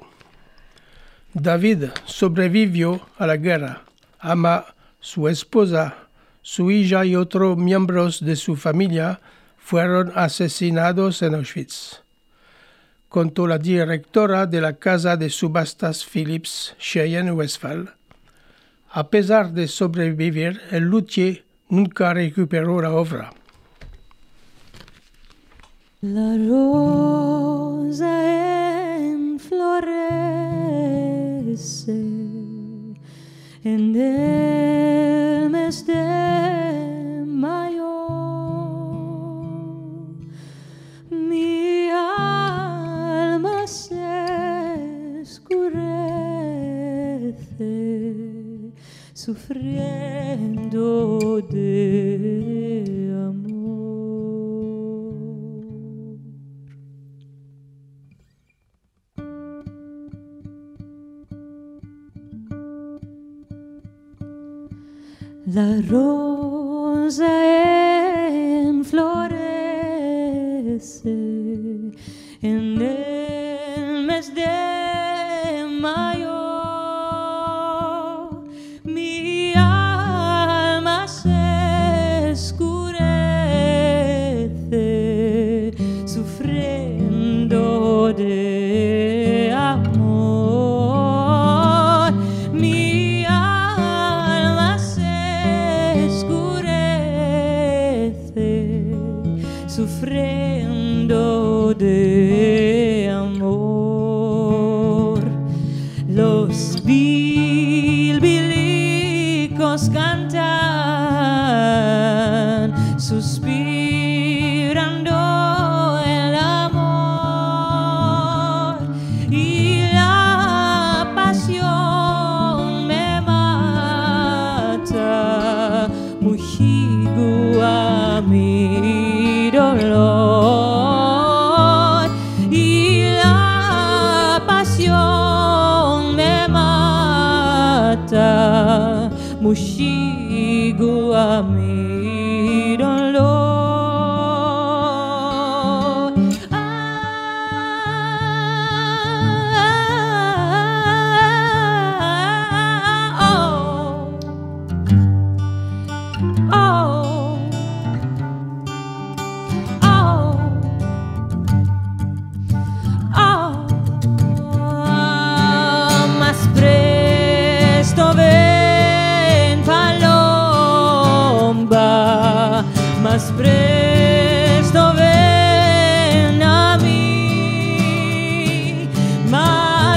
David 1.33 1.85
sobrevivió 2.05 3.07
a 3.17 3.27
la 3.27 3.37
guerra. 3.37 3.83
Ama, 4.19 4.65
su 4.99 5.27
esposa, 5.27 6.07
su 6.41 6.71
hija 6.71 7.05
y 7.05 7.15
otros 7.15 7.57
miembros 7.57 8.23
de 8.23 8.35
su 8.35 8.55
familia 8.55 9.19
fueron 9.57 10.11
asesinados 10.15 11.21
en 11.21 11.35
Auschwitz. 11.35 12.03
Contó 13.09 13.47
la 13.47 13.57
directora 13.57 14.45
de 14.45 14.61
la 14.61 14.73
casa 14.77 15.17
de 15.17 15.29
subastas 15.29 16.05
Philips, 16.05 16.75
Cheyenne 16.79 17.31
Westphal. 17.31 17.93
A 18.97 19.09
pesar 19.09 19.51
de 19.51 19.67
sobrevivir, 19.67 20.61
el 20.71 20.85
luthier 20.85 21.43
nunca 21.67 22.13
recuperó 22.13 22.81
la 22.81 22.91
obra. 22.91 23.33
La 25.99 26.37
rosa 26.47 28.13
en 28.97 29.37
flores 29.37 30.55
florece 31.45 31.91
en 33.65 33.95
el 33.97 35.49
mes 35.49 35.85
de 35.85 36.34
sufriendo 49.25 51.18
de 51.50 53.11
amor. 53.27 54.35
La 65.48 65.81
rosa 65.90 67.25
enflorece 68.70 69.09
en 72.44 72.79
el 72.79 74.05
mes 74.05 74.35
de 74.35 74.84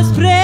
más 0.09 0.38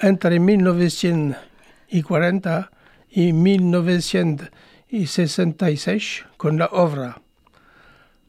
entre 0.00 0.40
1940 0.40 2.70
y 3.10 3.32
1966 3.32 6.24
con 6.36 6.58
la 6.58 6.66
obra. 6.66 7.22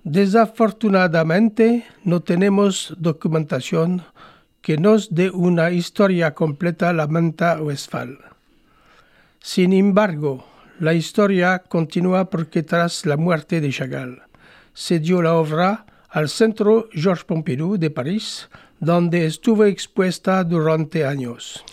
Desafortunadamente 0.04 1.86
no 2.04 2.22
tenemos 2.22 2.96
documentación 2.98 4.04
que 4.62 4.78
nos 4.78 5.14
dé 5.14 5.30
una 5.30 5.70
historia 5.72 6.34
completa 6.34 6.94
la 6.94 7.08
manta 7.08 7.62
Westphal. 7.62 8.18
Sin 9.40 9.74
embargo, 9.74 10.48
la 10.80 10.94
historia 10.94 11.60
continúa 11.60 12.30
porque 12.30 12.64
tras 12.64 13.06
la 13.06 13.18
muerte 13.18 13.60
de 13.62 13.72
Chagall 13.72 14.24
se 14.74 15.00
dio 15.00 15.22
la 15.22 15.36
obra 15.36 15.86
al 16.10 16.30
Centro 16.30 16.90
Georges 16.92 17.26
Pompidou 17.26 17.78
de 17.78 17.90
París, 17.90 18.50
donde 18.82 19.26
estuvo 19.26 19.64
expuesta 19.66 20.44
durante 20.44 21.06
años. 21.06 21.64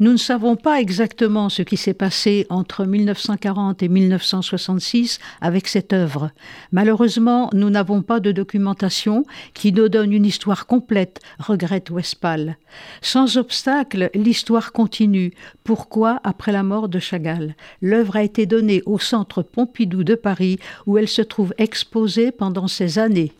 Nous 0.00 0.12
ne 0.12 0.16
savons 0.16 0.56
pas 0.56 0.80
exactement 0.80 1.48
ce 1.48 1.62
qui 1.62 1.76
s'est 1.76 1.94
passé 1.94 2.46
entre 2.48 2.86
1940 2.86 3.82
et 3.82 3.88
1966 3.88 5.18
avec 5.40 5.68
cette 5.68 5.92
œuvre. 5.92 6.30
Malheureusement, 6.72 7.50
nous 7.52 7.70
n'avons 7.70 8.02
pas 8.02 8.18
de 8.18 8.32
documentation 8.32 9.24
qui 9.54 9.72
nous 9.72 9.88
donne 9.88 10.12
une 10.12 10.24
histoire 10.24 10.66
complète, 10.66 11.20
regrette 11.38 11.90
Westphal. 11.90 12.56
Sans 13.00 13.36
obstacle, 13.36 14.10
l'histoire 14.14 14.72
continue. 14.72 15.34
Pourquoi 15.62 16.20
après 16.24 16.52
la 16.52 16.62
mort 16.62 16.88
de 16.88 16.98
Chagall? 16.98 17.54
L'œuvre 17.80 18.16
a 18.16 18.22
été 18.22 18.46
donnée 18.46 18.82
au 18.86 18.98
Centre 18.98 19.42
Pompidou 19.42 20.04
de 20.04 20.14
Paris 20.14 20.58
où 20.86 20.98
elle 20.98 21.08
se 21.08 21.22
trouve 21.22 21.54
exposée 21.58 22.32
pendant 22.32 22.66
ces 22.66 22.98
années. 22.98 23.32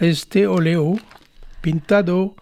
Este 0.00 0.46
óleo, 0.46 0.98
pintado 1.62 2.34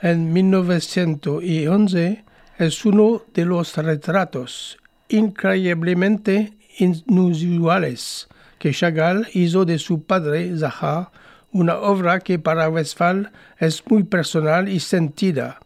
en 0.00 0.32
1911, 0.32 2.24
es 2.58 2.84
uno 2.84 3.22
de 3.32 3.44
los 3.44 3.76
retratos 3.76 4.78
increíblemente 5.08 6.54
inusuales 6.78 8.28
que 8.58 8.72
Chagall 8.72 9.28
hizo 9.34 9.64
de 9.64 9.78
su 9.78 10.04
padre 10.04 10.56
Zaha, 10.58 11.12
una 11.52 11.76
obra 11.76 12.20
que 12.20 12.38
para 12.38 12.68
Westphal 12.68 13.30
es 13.58 13.82
muy 13.88 14.04
personal 14.04 14.68
y 14.68 14.80
sentida, 14.80 15.60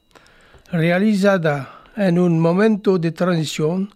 realizada 0.73 1.83
en 1.97 2.19
un 2.19 2.40
momento 2.40 2.99
de 2.99 3.12
transición 3.12 3.95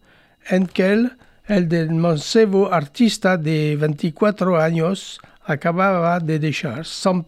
en 0.49 0.66
que 0.66 0.92
el, 0.92 1.12
el 1.46 1.68
del 1.68 1.90
mancebo 1.90 2.73
artista 2.73 3.37
de 3.37 3.77
24 3.77 4.61
años 4.61 5.20
acababa 5.44 6.20
de 6.20 6.38
dejar 6.38 6.87
San 6.87 7.25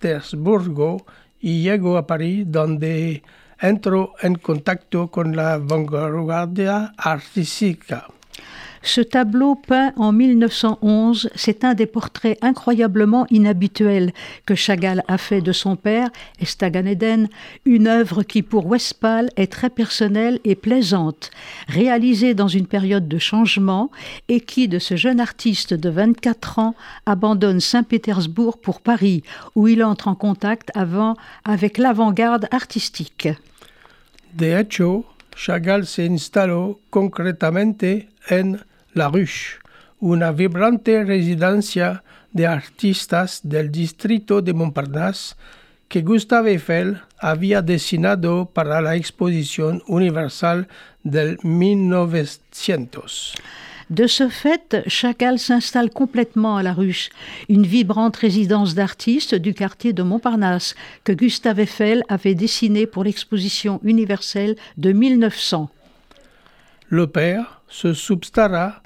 Petersburgo 0.00 1.04
y 1.38 1.62
llegó 1.62 1.96
a 1.98 2.06
París 2.06 2.46
donde 2.48 3.22
entró 3.60 4.14
en 4.20 4.34
contacto 4.36 5.10
con 5.10 5.36
la 5.36 5.58
vanguardia 5.58 6.94
artística. 6.96 8.06
Ce 8.82 9.02
tableau 9.02 9.56
peint 9.56 9.92
en 9.96 10.10
1911, 10.10 11.30
c'est 11.34 11.64
un 11.64 11.74
des 11.74 11.86
portraits 11.86 12.38
incroyablement 12.40 13.26
inhabituels 13.30 14.12
que 14.46 14.54
Chagall 14.54 15.04
a 15.06 15.18
fait 15.18 15.42
de 15.42 15.52
son 15.52 15.76
père, 15.76 16.08
Estagan 16.40 16.86
Eden, 16.86 17.28
une 17.66 17.86
œuvre 17.86 18.22
qui 18.22 18.42
pour 18.42 18.66
Westphal 18.66 19.28
est 19.36 19.52
très 19.52 19.68
personnelle 19.68 20.40
et 20.44 20.54
plaisante, 20.54 21.30
réalisée 21.68 22.32
dans 22.32 22.48
une 22.48 22.66
période 22.66 23.06
de 23.06 23.18
changement 23.18 23.90
et 24.28 24.40
qui, 24.40 24.66
de 24.66 24.78
ce 24.78 24.96
jeune 24.96 25.20
artiste 25.20 25.74
de 25.74 25.90
24 25.90 26.58
ans, 26.58 26.74
abandonne 27.04 27.60
Saint-Pétersbourg 27.60 28.58
pour 28.58 28.80
Paris, 28.80 29.22
où 29.54 29.68
il 29.68 29.84
entre 29.84 30.08
en 30.08 30.14
contact 30.14 30.70
avant 30.74 31.16
avec 31.44 31.76
l'avant-garde 31.76 32.48
artistique. 32.50 33.28
De 34.32 34.46
hecho, 34.46 35.04
Chagall 35.36 35.86
se 35.86 36.02
instaló 36.02 36.80
concretamente 36.90 38.08
en 38.30 38.58
La 38.92 39.08
Ruche, 39.08 39.58
una 40.00 40.32
vibrante 40.32 41.04
residencia 41.04 42.02
de 42.32 42.48
artistas 42.48 43.40
del 43.44 43.70
distrito 43.70 44.42
de 44.42 44.52
Montparnasse 44.52 45.36
que 45.88 46.02
Gustave 46.02 46.52
Eiffel 46.52 47.00
había 47.18 47.62
designado 47.62 48.46
para 48.46 48.80
la 48.80 48.96
Exposición 48.96 49.82
Universal 49.86 50.66
del 51.04 51.38
1900. 51.44 53.34
De 53.90 54.08
ce 54.08 54.28
fait, 54.28 54.82
Chagall 54.88 55.38
s'installe 55.38 55.90
complètement 55.90 56.56
à 56.56 56.62
la 56.64 56.72
Ruche, 56.72 57.10
une 57.48 57.66
vibrante 57.66 58.16
résidence 58.16 58.74
d'artistes 58.74 59.36
du 59.36 59.54
quartier 59.54 59.92
de 59.92 60.02
Montparnasse 60.02 60.74
que 61.04 61.12
Gustave 61.12 61.60
Eiffel 61.60 62.02
avait 62.08 62.36
dessinée 62.36 62.86
pour 62.86 63.04
l'exposition 63.04 63.80
universelle 63.84 64.56
de 64.76 64.92
1900. 64.92 65.70
Le 66.92 67.06
père 67.06 67.62
se 67.68 67.94
substará 67.94 68.82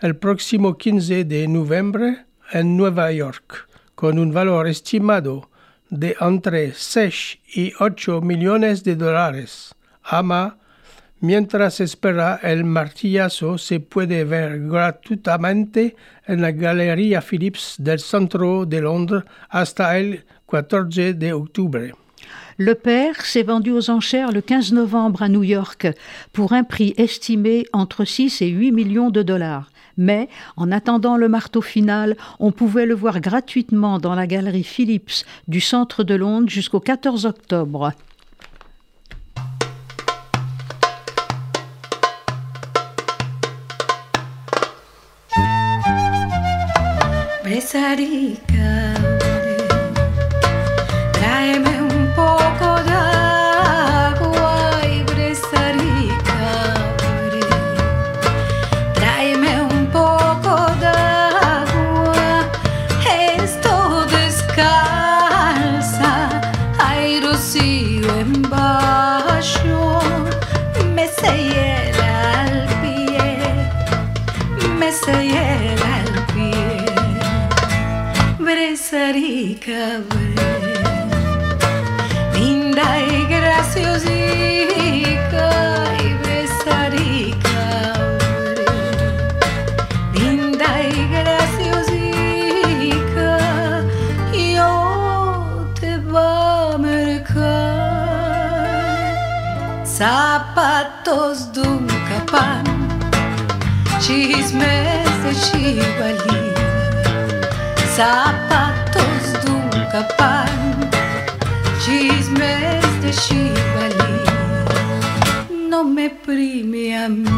el 0.00 0.14
próximo 0.14 0.78
15 0.78 1.24
de 1.24 1.48
noviembre 1.48 2.26
en 2.52 2.76
Nueva 2.76 3.10
York 3.10 3.66
con 3.96 4.16
un 4.20 4.32
valor 4.32 4.68
estimado 4.68 5.50
de 5.90 6.14
entre 6.20 6.72
6 6.72 7.40
y 7.56 7.72
8 7.80 8.20
millones 8.20 8.84
de 8.84 8.94
dólares. 8.94 9.74
Ama, 10.04 10.58
mientras 11.18 11.80
espera 11.80 12.38
el 12.44 12.62
martillazo, 12.62 13.58
se 13.58 13.80
puede 13.80 14.22
ver 14.22 14.60
gratuitamente 14.68 15.96
en 16.28 16.42
la 16.42 16.52
Galería 16.52 17.20
Phillips 17.20 17.74
del 17.78 17.98
centro 17.98 18.66
de 18.66 18.82
Londres 18.82 19.24
hasta 19.48 19.98
el 19.98 20.24
14 20.46 21.14
de 21.14 21.32
octubre. 21.32 21.92
Le 22.56 22.74
père 22.74 23.24
s'est 23.24 23.42
vendu 23.42 23.70
aux 23.70 23.90
enchères 23.90 24.32
le 24.32 24.40
15 24.40 24.72
novembre 24.72 25.22
à 25.22 25.28
New 25.28 25.42
York 25.42 25.86
pour 26.32 26.52
un 26.52 26.64
prix 26.64 26.94
estimé 26.96 27.66
entre 27.72 28.04
6 28.04 28.42
et 28.42 28.48
8 28.48 28.72
millions 28.72 29.10
de 29.10 29.22
dollars. 29.22 29.70
Mais, 29.96 30.28
en 30.56 30.70
attendant 30.70 31.16
le 31.16 31.28
marteau 31.28 31.60
final, 31.60 32.16
on 32.38 32.52
pouvait 32.52 32.86
le 32.86 32.94
voir 32.94 33.20
gratuitement 33.20 33.98
dans 33.98 34.14
la 34.14 34.26
galerie 34.26 34.64
Phillips 34.64 35.24
du 35.48 35.60
centre 35.60 36.04
de 36.04 36.14
Londres 36.14 36.48
jusqu'au 36.48 36.80
14 36.80 37.26
octobre. 37.26 37.92
Bresarica, 79.68 80.00
linda 82.32 83.00
y 83.00 83.26
graciosica, 83.28 84.14
y 86.02 87.44
linda 90.14 90.82
y 94.32 94.56
te 95.78 95.98
va 95.98 96.72
a 96.72 96.78
mercar 96.78 97.46
chismes 104.00 105.22
de 105.22 105.34
chismes 111.80 113.02
de 113.02 113.10
chivalí, 113.12 114.16
no 115.68 115.84
me 115.84 116.10
prime 116.10 116.96
a 116.96 117.08
mí, 117.08 117.37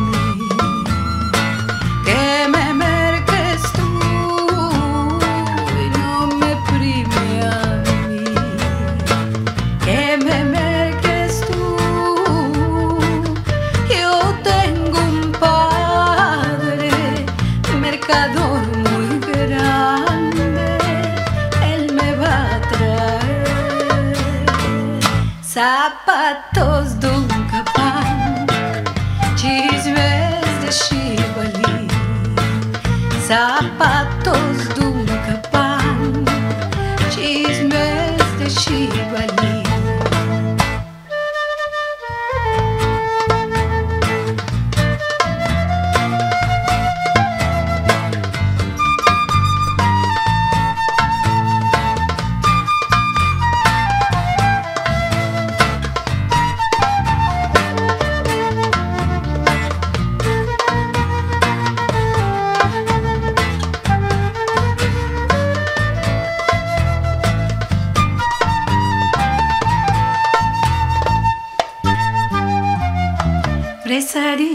necessary 74.00 74.49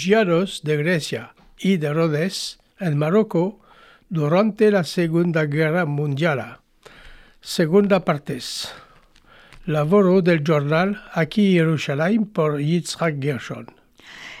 Refugiados 0.00 0.62
de 0.64 0.78
Grecia 0.78 1.34
y 1.58 1.76
de 1.76 1.92
Rhodes 1.92 2.58
en 2.78 2.96
Marruecos 2.96 3.56
durante 4.08 4.70
la 4.70 4.82
Segunda 4.82 5.44
Guerra 5.44 5.84
Mundial. 5.84 6.56
Segunda 7.42 8.02
partes. 8.02 8.72
Lavoro 9.66 10.22
del 10.22 10.42
giornal 10.42 11.02
Aquí 11.12 11.52
Jerusalem 11.52 12.24
por 12.24 12.62
Yitzhak 12.62 13.20
Gershon. 13.20 13.66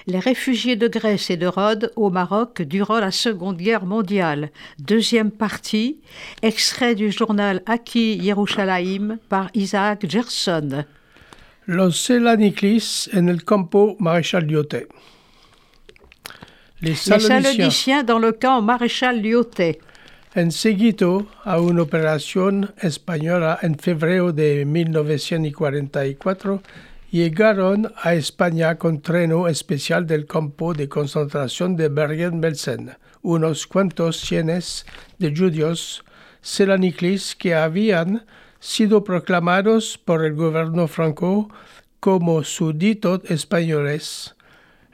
Les 0.06 0.20
réfugiés 0.20 0.76
de 0.76 0.88
Grèce 0.88 1.30
et 1.30 1.36
de 1.36 1.46
Rhodes 1.46 1.92
au 1.94 2.08
Maroc 2.08 2.62
durant 2.62 2.98
la 2.98 3.10
Seconde 3.10 3.58
Guerre 3.58 3.84
mondiale. 3.84 4.52
Deuxième 4.78 5.30
partie, 5.30 6.00
extrait 6.40 6.94
du 6.94 7.12
journal 7.12 7.62
Aki 7.66 8.16
Yerushalayim 8.16 9.18
par 9.28 9.50
Isaac 9.52 10.06
Gerson. 10.08 10.86
Los 11.66 11.98
Selaniklis 11.98 13.10
en 13.12 13.28
el 13.28 13.44
campo 13.44 13.96
Maréchal 13.98 14.46
Lyoté. 14.46 14.88
Les 16.82 16.94
Les 16.94 17.20
Saloniciens, 17.20 18.04
dans 18.04 18.18
le 18.18 18.32
camp 18.32 18.62
Maréchal 18.62 19.20
a 21.44 21.60
una 21.60 21.82
operación 21.82 22.72
española 22.80 23.58
en 23.60 23.76
febrero 23.76 24.32
de 24.32 24.64
1944, 24.64 26.62
llegaron 27.10 27.92
a 28.02 28.14
España 28.14 28.76
con 28.76 29.02
treno 29.02 29.46
especial 29.46 30.06
del 30.06 30.24
campo 30.24 30.72
de 30.72 30.88
concentración 30.88 31.76
de 31.76 31.90
Bergen-Belsen, 31.90 32.92
unos 33.20 33.66
cuantos 33.66 34.18
cienes 34.18 34.86
de 35.18 35.36
judíos 35.36 36.02
selaniklis 36.40 37.36
que 37.36 37.54
habían 37.54 38.24
sido 38.58 39.04
proclamados 39.04 39.98
por 39.98 40.24
el 40.24 40.32
gobierno 40.32 40.88
franco 40.88 41.50
como 41.98 42.42
súbditos 42.42 43.20
españoles. 43.28 44.34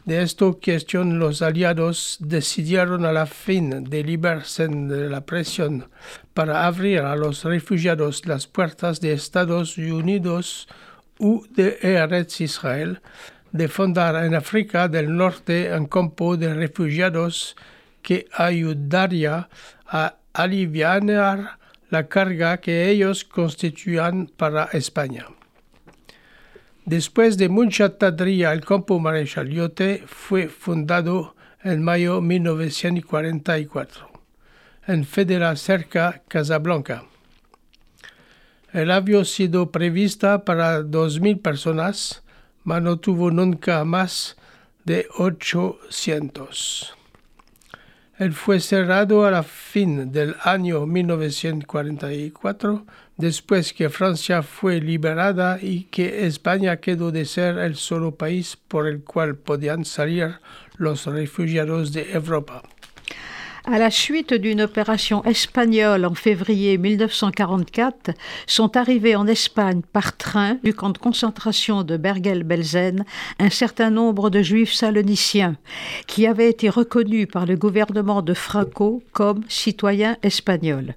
de 0.06 0.22
esta 0.22 0.52
cuestión, 0.52 1.18
los 1.18 1.42
aliados 1.42 2.18
decidieron 2.20 3.06
a 3.06 3.12
la 3.12 3.26
fin 3.26 3.84
de 3.84 4.04
liberarse 4.04 4.68
de 4.68 5.10
la 5.10 5.26
presión 5.26 5.90
para 6.36 6.68
abrir 6.68 7.00
a 7.00 7.16
los 7.16 7.44
refugiados 7.44 8.26
las 8.28 8.46
puertas 8.46 9.02
de 9.02 9.14
Estados 9.14 9.78
Unidos 9.78 10.68
u 11.18 11.44
de 11.50 11.80
Eretz 11.82 12.42
Israel, 12.42 13.02
de 13.52 13.68
fundar 13.68 14.24
en 14.24 14.36
África 14.36 14.88
del 14.88 15.16
Norte 15.16 15.72
un 15.76 15.88
campo 15.88 16.38
de 16.38 16.54
refugiados 16.54 17.56
que 18.04 18.28
ayudaría 18.34 19.50
a 19.88 20.16
aliviar 20.34 21.58
la 21.90 22.08
carga 22.08 22.58
que 22.58 22.90
ellos 22.90 23.24
constituían 23.24 24.28
para 24.38 24.66
España. 24.74 25.26
Después 26.86 27.38
de 27.38 27.50
mucha 27.50 27.98
tardía, 27.98 28.54
el 28.54 28.64
campo 28.64 29.00
Maréchal 29.00 29.50
Lyoté 29.50 30.04
fue 30.06 30.48
fundado 30.48 31.36
en 31.64 31.82
mayo 31.82 32.16
de 32.16 32.22
1944 32.22 34.16
en 34.88 35.04
Federa 35.04 35.56
cerca 35.56 36.22
Casablanca. 36.28 37.06
El 38.72 38.92
había 38.92 39.24
sido 39.26 39.72
prevista 39.72 40.46
para 40.46 40.82
2.000 40.82 41.42
personas, 41.42 42.24
mas 42.64 42.82
no 42.82 42.98
tuvo 43.00 43.32
nunca 43.32 43.84
más 43.84 44.38
de 44.84 45.08
800. 45.18 46.96
Él 48.18 48.32
fue 48.32 48.62
cerrado 48.62 49.26
a 49.26 49.32
la 49.32 49.44
fin 49.44 50.14
del 50.14 50.38
año 50.42 50.86
1944, 50.86 52.86
después 53.18 53.74
que 53.74 53.90
Francia 53.90 54.42
fue 54.42 54.80
liberada 54.80 55.60
y 55.62 55.84
que 55.92 56.26
España 56.26 56.78
quedó 56.78 57.12
de 57.12 57.26
ser 57.26 57.58
el 57.58 57.76
solo 57.76 58.16
país 58.16 58.56
por 58.56 58.88
el 58.88 59.04
cual 59.04 59.36
podían 59.36 59.84
salir 59.84 60.40
los 60.78 61.06
refugiados 61.06 61.92
de 61.92 62.14
Europa. 62.14 62.64
À 63.68 63.80
la 63.80 63.90
suite 63.90 64.32
d'une 64.32 64.62
opération 64.62 65.24
espagnole 65.24 66.06
en 66.06 66.14
février 66.14 66.78
1944, 66.78 68.12
sont 68.46 68.78
arrivés 68.78 69.16
en 69.16 69.26
Espagne 69.26 69.82
par 69.92 70.16
train 70.16 70.60
du 70.64 70.76
camp 70.76 70.92
de 70.92 71.00
concentration 71.00 71.82
de 71.82 71.98
Bergen-Belsen 71.98 73.04
un 73.40 73.50
certain 73.50 73.90
nombre 73.90 74.30
de 74.30 74.44
juifs 74.44 74.74
saloniciens 74.74 75.56
qui 76.06 76.28
avaient 76.28 76.52
été 76.52 76.70
reconnus 76.70 77.28
par 77.32 77.48
le 77.48 77.56
gouvernement 77.56 78.22
de 78.22 78.36
Franco 78.36 79.02
comme 79.14 79.42
citoyens 79.48 80.18
espagnols. 80.22 80.94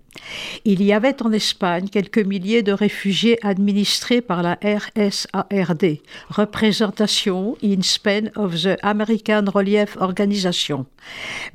Il 0.64 0.82
y 0.82 0.92
avait 0.92 1.22
en 1.22 1.32
Espagne 1.32 1.88
quelques 1.88 2.18
milliers 2.18 2.62
de 2.62 2.72
réfugiés 2.72 3.38
administrés 3.46 4.20
par 4.20 4.42
la 4.42 4.58
RSARD, 4.62 5.98
Representation 6.28 7.56
in 7.62 7.82
Spain 7.82 8.30
of 8.36 8.62
the 8.62 8.76
American 8.82 9.44
Relief 9.52 9.96
Organization. 10.00 10.86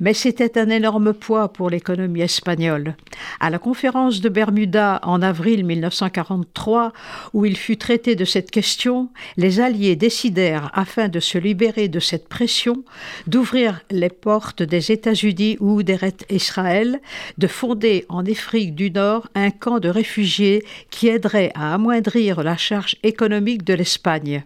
Mais 0.00 0.14
c'était 0.14 0.58
un 0.58 0.70
énorme 0.70 1.03
poids 1.12 1.52
pour 1.52 1.70
l'économie 1.70 2.22
espagnole. 2.22 2.96
À 3.40 3.50
la 3.50 3.58
conférence 3.58 4.20
de 4.20 4.28
Bermuda 4.28 5.00
en 5.02 5.22
avril 5.22 5.64
1943, 5.64 6.92
où 7.32 7.44
il 7.44 7.56
fut 7.56 7.76
traité 7.76 8.16
de 8.16 8.24
cette 8.24 8.50
question, 8.50 9.08
les 9.36 9.60
Alliés 9.60 9.96
décidèrent, 9.96 10.70
afin 10.72 11.08
de 11.08 11.20
se 11.20 11.38
libérer 11.38 11.88
de 11.88 12.00
cette 12.00 12.28
pression, 12.28 12.84
d'ouvrir 13.26 13.82
les 13.90 14.08
portes 14.08 14.62
des 14.62 14.92
États-Unis 14.92 15.56
ou 15.60 15.82
d'Eretz 15.82 16.24
Israël, 16.30 17.00
de 17.38 17.46
fonder 17.46 18.06
en 18.08 18.24
Afrique 18.24 18.74
du 18.74 18.90
Nord 18.90 19.28
un 19.34 19.50
camp 19.50 19.80
de 19.80 19.88
réfugiés 19.88 20.64
qui 20.90 21.08
aiderait 21.08 21.52
à 21.54 21.74
amoindrir 21.74 22.42
la 22.42 22.56
charge 22.56 22.96
économique 23.02 23.64
de 23.64 23.74
l'Espagne. 23.74 24.44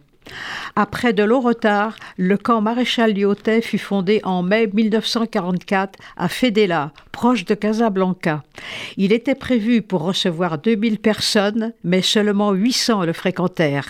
Après 0.77 1.13
de 1.13 1.23
longs 1.23 1.41
retards, 1.41 1.97
le 2.17 2.37
camp 2.37 2.61
maréchal 2.61 3.15
Lyotet 3.15 3.63
fut 3.63 3.79
fondé 3.79 4.21
en 4.25 4.43
mai 4.43 4.69
1944 4.73 5.99
à 6.17 6.29
Fedela, 6.29 6.93
proche 7.13 7.45
de 7.45 7.55
Casablanca. 7.55 8.45
Il 8.97 9.13
était 9.13 9.35
prévu 9.35 9.83
pour 9.83 10.03
recevoir 10.03 10.59
2000 10.59 10.99
personnes, 10.99 11.73
mais 11.85 12.03
seulement 12.03 12.53
800 12.53 13.05
le 13.05 13.13
fréquentèrent. 13.13 13.89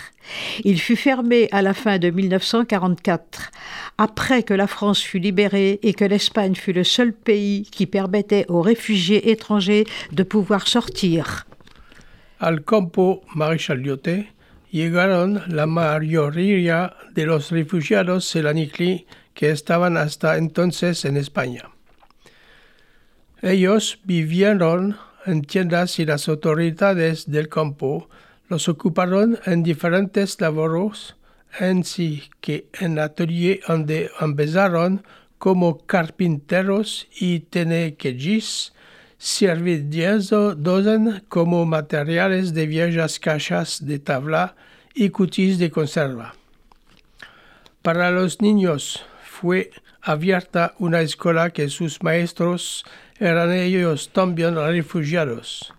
Il 0.63 0.79
fut 0.79 0.95
fermé 0.95 1.47
à 1.51 1.61
la 1.61 1.73
fin 1.73 1.97
de 1.97 2.09
1944, 2.09 3.51
après 3.97 4.43
que 4.43 4.53
la 4.53 4.67
France 4.67 5.01
fut 5.01 5.19
libérée 5.19 5.79
et 5.83 5.93
que 5.93 6.05
l'Espagne 6.05 6.55
fut 6.55 6.73
le 6.73 6.83
seul 6.83 7.13
pays 7.13 7.67
qui 7.71 7.85
permettait 7.85 8.45
aux 8.47 8.61
réfugiés 8.61 9.31
étrangers 9.31 9.85
de 10.11 10.23
pouvoir 10.23 10.67
sortir. 10.67 11.45
Al 12.39 12.61
campo 12.61 13.21
Maréchal 13.35 13.81
Lyotet 13.81 14.25
llegaron 14.71 15.41
la 15.47 15.65
mayoría 15.65 16.95
de 17.11 17.25
los 17.25 17.51
refugiados 17.51 18.25
selanicli 18.25 19.07
que 19.33 19.51
estaban 19.51 19.97
hasta 19.97 20.37
entonces 20.37 21.05
en 21.05 21.17
España. 21.17 21.69
Ellos 23.41 23.99
vivieron 24.03 24.97
en 25.25 25.43
tiendas 25.43 25.99
y 25.99 26.05
las 26.05 26.27
autoridades 26.27 27.29
del 27.31 27.47
campo 27.47 28.09
los 28.49 28.67
ocuparon 28.67 29.39
en 29.45 29.63
diferentes 29.63 30.41
labores, 30.41 31.15
en 31.59 31.83
sí 31.83 32.23
que 32.41 32.67
en 32.73 32.99
atelier 32.99 33.61
donde 33.67 34.11
empezaron 34.19 35.03
como 35.37 35.85
carpinteros 35.85 37.07
y 37.17 37.39
tenequillos, 37.41 38.73
sirviendo 39.19 40.55
como 41.27 41.65
materiales 41.65 42.53
de 42.53 42.65
viejas 42.65 43.19
cajas 43.19 43.85
de 43.85 43.99
tabla 43.99 44.55
y 44.95 45.09
cutis 45.09 45.59
de 45.59 45.69
conserva. 45.69 46.33
Para 47.81 48.11
los 48.11 48.41
niños 48.41 49.05
fue 49.23 49.71
abierta 50.01 50.73
una 50.79 51.01
escuela 51.01 51.51
que 51.51 51.69
sus 51.69 52.01
maestros 52.01 52.85
eran 53.19 53.51
ellos 53.51 54.09
también 54.13 54.55
refugiados. 54.55 55.73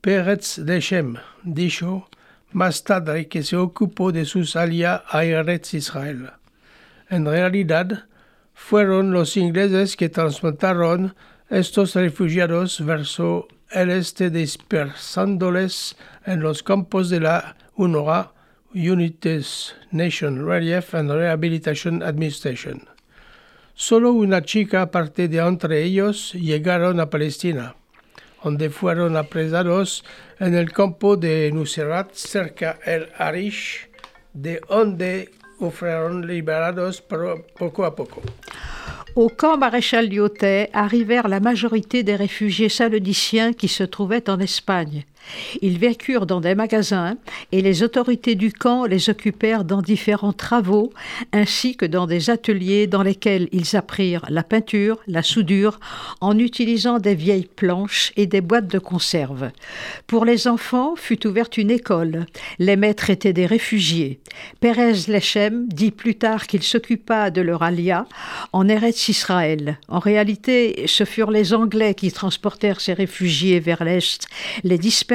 Pérez 0.00 0.58
Lechem 0.58 1.16
dijo 1.44 2.08
más 2.50 2.82
tarde 2.82 3.28
que 3.28 3.44
se 3.44 3.56
ocupó 3.56 4.10
de 4.10 4.24
sus 4.24 4.56
aliados 4.56 5.02
a 5.10 5.24
Eretz 5.24 5.74
Israel. 5.74 6.32
En 7.08 7.26
realidad, 7.26 8.06
fueron 8.54 9.12
los 9.12 9.36
ingleses 9.36 9.96
que 9.96 10.08
transportaron 10.08 11.14
estos 11.50 11.94
refugiados 11.96 12.84
verso 12.84 13.48
el 13.72 13.90
este 13.90 14.30
dispersándoles 14.30 15.96
en 16.24 16.40
los 16.40 16.62
campos 16.62 17.10
de 17.10 17.20
la 17.20 17.56
UNRWA, 17.74 18.32
United 18.72 19.44
Nations 19.90 20.40
Relief 20.40 20.94
and 20.94 21.10
Rehabilitation 21.10 22.04
Administration. 22.04 22.88
Solo 23.74 24.12
una 24.12 24.42
chica 24.42 24.90
parte 24.92 25.26
de 25.26 25.38
entre 25.38 25.82
ellos 25.82 26.34
llegaron 26.34 27.00
a 27.00 27.10
Palestina, 27.10 27.74
donde 28.44 28.70
fueron 28.70 29.16
apresados 29.16 30.04
en 30.38 30.54
el 30.54 30.72
campo 30.72 31.16
de 31.16 31.50
Nusrat 31.52 32.12
cerca 32.12 32.78
el 32.84 33.08
Arish, 33.18 33.88
de 34.32 34.60
donde 34.68 35.32
fueron 35.72 36.26
liberados 36.26 37.02
poco 37.02 37.84
a 37.84 37.96
poco. 37.96 38.22
Au 39.16 39.28
camp 39.28 39.56
maréchal 39.56 40.08
Lyotet 40.08 40.70
arrivèrent 40.72 41.26
la 41.26 41.40
majorité 41.40 42.04
des 42.04 42.14
réfugiés 42.14 42.68
saloniciens 42.68 43.52
qui 43.52 43.66
se 43.66 43.82
trouvaient 43.82 44.30
en 44.30 44.38
Espagne. 44.38 45.04
Ils 45.62 45.78
vécurent 45.78 46.26
dans 46.26 46.40
des 46.40 46.54
magasins 46.54 47.16
et 47.52 47.62
les 47.62 47.82
autorités 47.82 48.34
du 48.34 48.52
camp 48.52 48.84
les 48.84 49.10
occupèrent 49.10 49.64
dans 49.64 49.82
différents 49.82 50.32
travaux 50.32 50.92
ainsi 51.32 51.76
que 51.76 51.86
dans 51.86 52.06
des 52.06 52.30
ateliers 52.30 52.86
dans 52.86 53.02
lesquels 53.02 53.48
ils 53.52 53.76
apprirent 53.76 54.24
la 54.28 54.42
peinture, 54.42 55.00
la 55.06 55.22
soudure 55.22 55.78
en 56.20 56.38
utilisant 56.38 56.98
des 56.98 57.14
vieilles 57.14 57.48
planches 57.54 58.12
et 58.16 58.26
des 58.26 58.40
boîtes 58.40 58.68
de 58.68 58.78
conserve. 58.78 59.50
Pour 60.06 60.24
les 60.24 60.48
enfants 60.48 60.94
fut 60.96 61.26
ouverte 61.26 61.56
une 61.56 61.70
école. 61.70 62.26
Les 62.58 62.76
maîtres 62.76 63.10
étaient 63.10 63.32
des 63.32 63.46
réfugiés. 63.46 64.20
Pérez 64.60 64.94
Lechem 65.08 65.66
dit 65.68 65.90
plus 65.90 66.16
tard 66.16 66.46
qu'il 66.46 66.62
s'occupa 66.62 67.30
de 67.30 67.40
leur 67.40 67.62
alia 67.62 68.06
en 68.52 68.68
Eretz 68.68 69.08
Israël. 69.08 69.78
En 69.88 69.98
réalité, 69.98 70.84
ce 70.86 71.04
furent 71.04 71.30
les 71.30 71.52
Anglais 71.54 71.94
qui 71.94 72.12
transportèrent 72.12 72.80
ces 72.80 72.92
réfugiés 72.92 73.60
vers 73.60 73.84
l'Est, 73.84 74.28
les 74.64 74.78
dispersèrent 74.78 75.09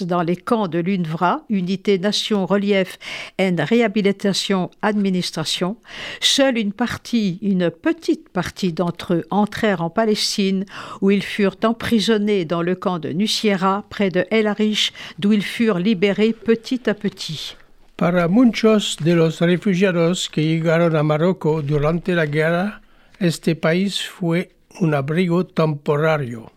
dans 0.00 0.22
les 0.22 0.36
camps 0.36 0.68
de 0.68 0.78
l'UNVRA, 0.78 1.44
Unité 1.50 1.98
Nation 1.98 2.46
Relief 2.46 2.98
and 3.38 3.56
Réhabilitation 3.58 4.70
Administration. 4.80 5.76
Seule 6.20 6.56
une 6.56 6.72
partie, 6.72 7.38
une 7.42 7.70
petite 7.70 8.30
partie 8.30 8.72
d'entre 8.72 9.14
eux 9.14 9.24
entrèrent 9.30 9.82
en 9.82 9.90
Palestine, 9.90 10.64
où 11.02 11.10
ils 11.10 11.22
furent 11.22 11.56
emprisonnés 11.62 12.46
dans 12.46 12.62
le 12.62 12.74
camp 12.74 12.98
de 12.98 13.10
Nusiera, 13.10 13.84
près 13.90 14.08
de 14.08 14.24
El 14.30 14.46
Arish, 14.46 14.92
d'où 15.18 15.34
ils 15.34 15.44
furent 15.44 15.78
libérés 15.78 16.32
petit 16.32 16.88
à 16.88 16.94
petit. 16.94 17.56
Para 17.96 18.28
muchos 18.28 18.96
de 19.04 19.12
los 19.12 19.40
refugiados 19.40 20.30
que 20.30 20.42
llegaron 20.42 20.96
a 20.96 21.02
Marruecos 21.02 21.66
durante 21.66 22.14
la 22.14 22.26
guerra, 22.26 22.80
este 23.20 23.54
país 23.54 24.00
fue 24.00 24.52
un 24.80 24.94
abrigo 24.94 25.44
temporario. 25.44 26.53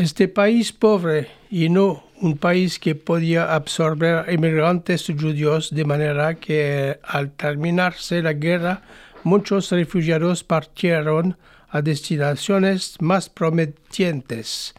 Este 0.00 0.28
país 0.28 0.72
pobre 0.72 1.28
y 1.50 1.68
no 1.68 2.04
un 2.22 2.38
país 2.38 2.78
que 2.78 2.94
podía 2.94 3.54
absorber 3.54 4.32
inmigrantes 4.32 5.08
judíos 5.08 5.74
de 5.74 5.84
manera 5.84 6.36
que 6.36 6.98
al 7.04 7.32
terminarse 7.32 8.22
la 8.22 8.32
guerra 8.32 8.80
muchos 9.24 9.70
refugiados 9.70 10.42
partieron 10.42 11.36
a 11.68 11.82
destinaciones 11.82 12.96
más 13.00 13.28
prometientes, 13.28 14.72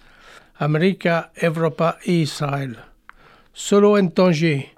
América, 0.56 1.32
Europa 1.36 2.00
e 2.04 2.14
Israel. 2.14 2.80
Solo 3.54 4.00
en 4.00 4.10
Tanger, 4.10 4.70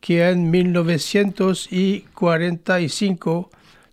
que 0.00 0.26
en 0.26 0.50
1945 0.50 3.50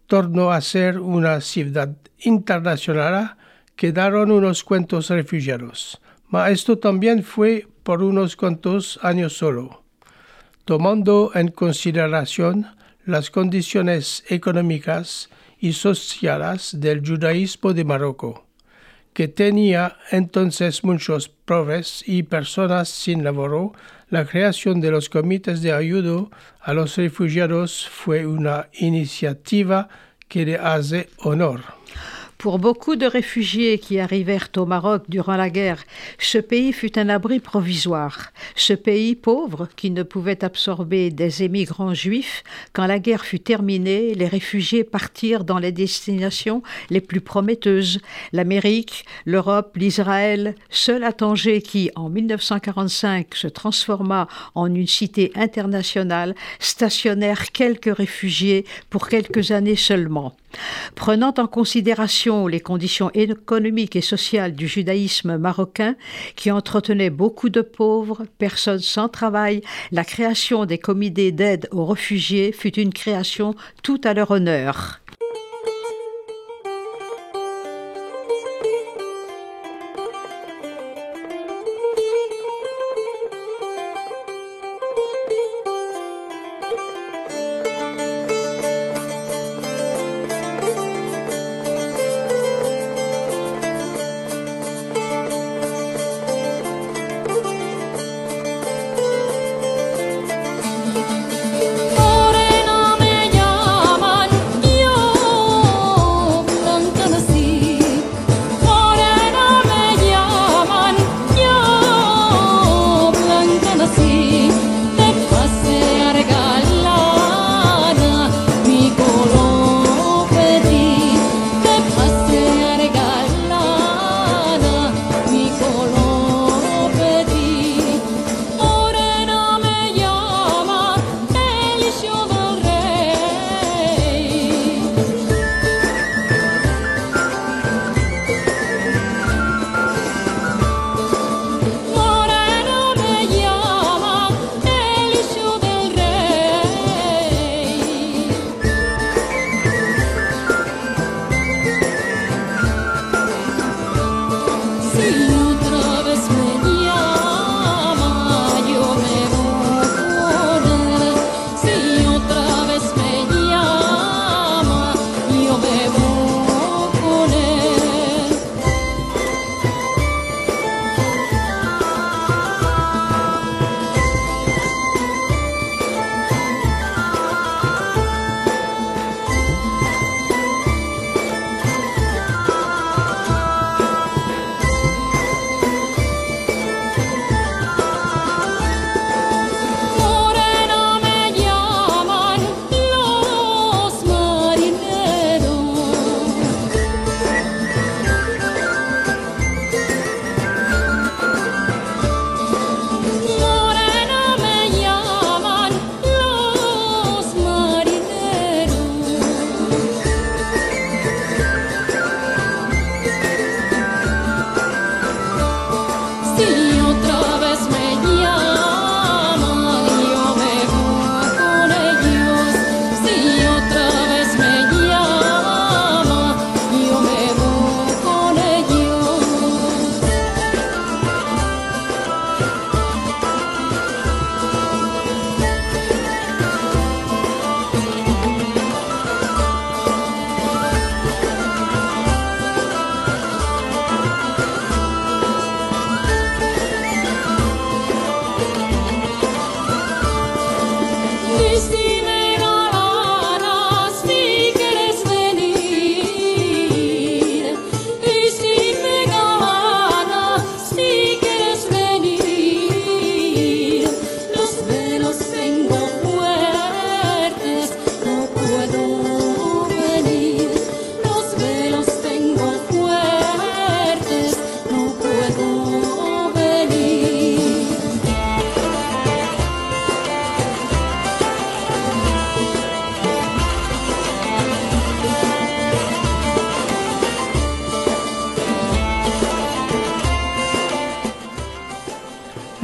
tornó 0.07 0.53
a 0.53 0.61
ser 0.61 0.99
una 0.99 1.41
ciudad 1.41 1.93
internacional, 2.19 3.35
quedaron 3.77 4.31
unos 4.31 4.63
cuantos 4.63 5.09
refugiados, 5.09 6.01
mas 6.27 6.51
esto 6.51 6.77
también 6.79 7.23
fue 7.23 7.67
por 7.83 8.03
unos 8.03 8.35
cuantos 8.35 8.99
años 9.03 9.37
solo. 9.37 9.83
Tomando 10.65 11.31
en 11.35 11.49
consideración 11.49 12.67
las 13.05 13.29
condiciones 13.31 14.25
económicas 14.27 15.29
y 15.59 15.71
sociales 15.71 16.71
del 16.81 17.07
judaísmo 17.07 17.73
de 17.73 17.85
Marruecos, 17.85 18.41
que 19.13 19.27
tenía 19.27 19.95
entonces 20.11 20.83
muchos 20.83 21.29
pobres 21.29 22.03
y 22.05 22.23
personas 22.23 22.89
sin 22.89 23.23
laboro, 23.23 23.73
la 24.09 24.25
creación 24.25 24.81
de 24.81 24.91
los 24.91 25.07
comités 25.07 25.61
de 25.61 25.71
ayuda 25.71 26.27
a 26.61 26.73
los 26.73 26.97
refugiados 26.97 27.87
fue 27.87 28.25
una 28.25 28.69
iniciativa 28.73 29.87
que 30.27 30.45
le 30.45 30.55
hace 30.55 31.09
honor. 31.19 31.61
Pour 32.37 32.59
beaucoup 32.59 32.95
de 32.95 33.07
réfugiés 33.07 33.79
qui 33.79 33.99
arrivèrent 33.99 34.49
au 34.57 34.67
Maroc 34.67 35.05
durant 35.09 35.35
la 35.37 35.49
guerre, 35.49 35.83
ce 36.19 36.37
pays 36.37 36.71
fut 36.71 36.99
un 36.99 37.09
abri 37.09 37.39
provisoire. 37.39 38.31
Ce 38.55 38.73
pays 38.73 39.15
pauvre, 39.15 39.67
qui 39.75 39.89
ne 39.89 40.03
pouvait 40.03 40.43
absorber 40.43 41.09
des 41.09 41.41
émigrants 41.41 41.95
juifs, 41.95 42.43
quand 42.73 42.85
la 42.85 42.99
guerre 42.99 43.25
fut 43.25 43.39
terminée, 43.39 44.13
les 44.13 44.27
réfugiés 44.27 44.83
partirent 44.83 45.45
dans 45.45 45.57
les 45.57 45.71
destinations 45.71 46.61
les 46.91 47.01
plus 47.01 47.21
prometteuses. 47.21 48.01
L'Amérique, 48.33 49.05
l'Europe, 49.25 49.75
l'Israël, 49.75 50.53
seul 50.69 51.05
à 51.05 51.13
Tanger 51.13 51.63
qui, 51.63 51.89
en 51.95 52.07
1945, 52.07 53.33
se 53.33 53.47
transforma 53.47 54.27
en 54.53 54.67
une 54.67 54.85
cité 54.85 55.31
internationale, 55.33 56.35
stationnèrent 56.59 57.51
quelques 57.51 57.97
réfugiés 57.97 58.63
pour 58.91 59.07
quelques 59.07 59.49
années 59.49 59.75
seulement. 59.75 60.35
Prenant 60.95 61.33
en 61.37 61.47
considération 61.47 62.47
les 62.47 62.59
conditions 62.59 63.11
économiques 63.13 63.95
et 63.95 64.01
sociales 64.01 64.55
du 64.55 64.67
judaïsme 64.67 65.37
marocain, 65.37 65.95
qui 66.35 66.51
entretenait 66.51 67.09
beaucoup 67.09 67.49
de 67.49 67.61
pauvres, 67.61 68.25
personnes 68.37 68.79
sans 68.79 69.09
travail, 69.09 69.61
la 69.91 70.03
création 70.03 70.65
des 70.65 70.77
comités 70.77 71.31
d'aide 71.31 71.67
aux 71.71 71.85
réfugiés 71.85 72.51
fut 72.51 72.79
une 72.79 72.93
création 72.93 73.55
tout 73.83 74.01
à 74.03 74.13
leur 74.13 74.31
honneur. 74.31 75.01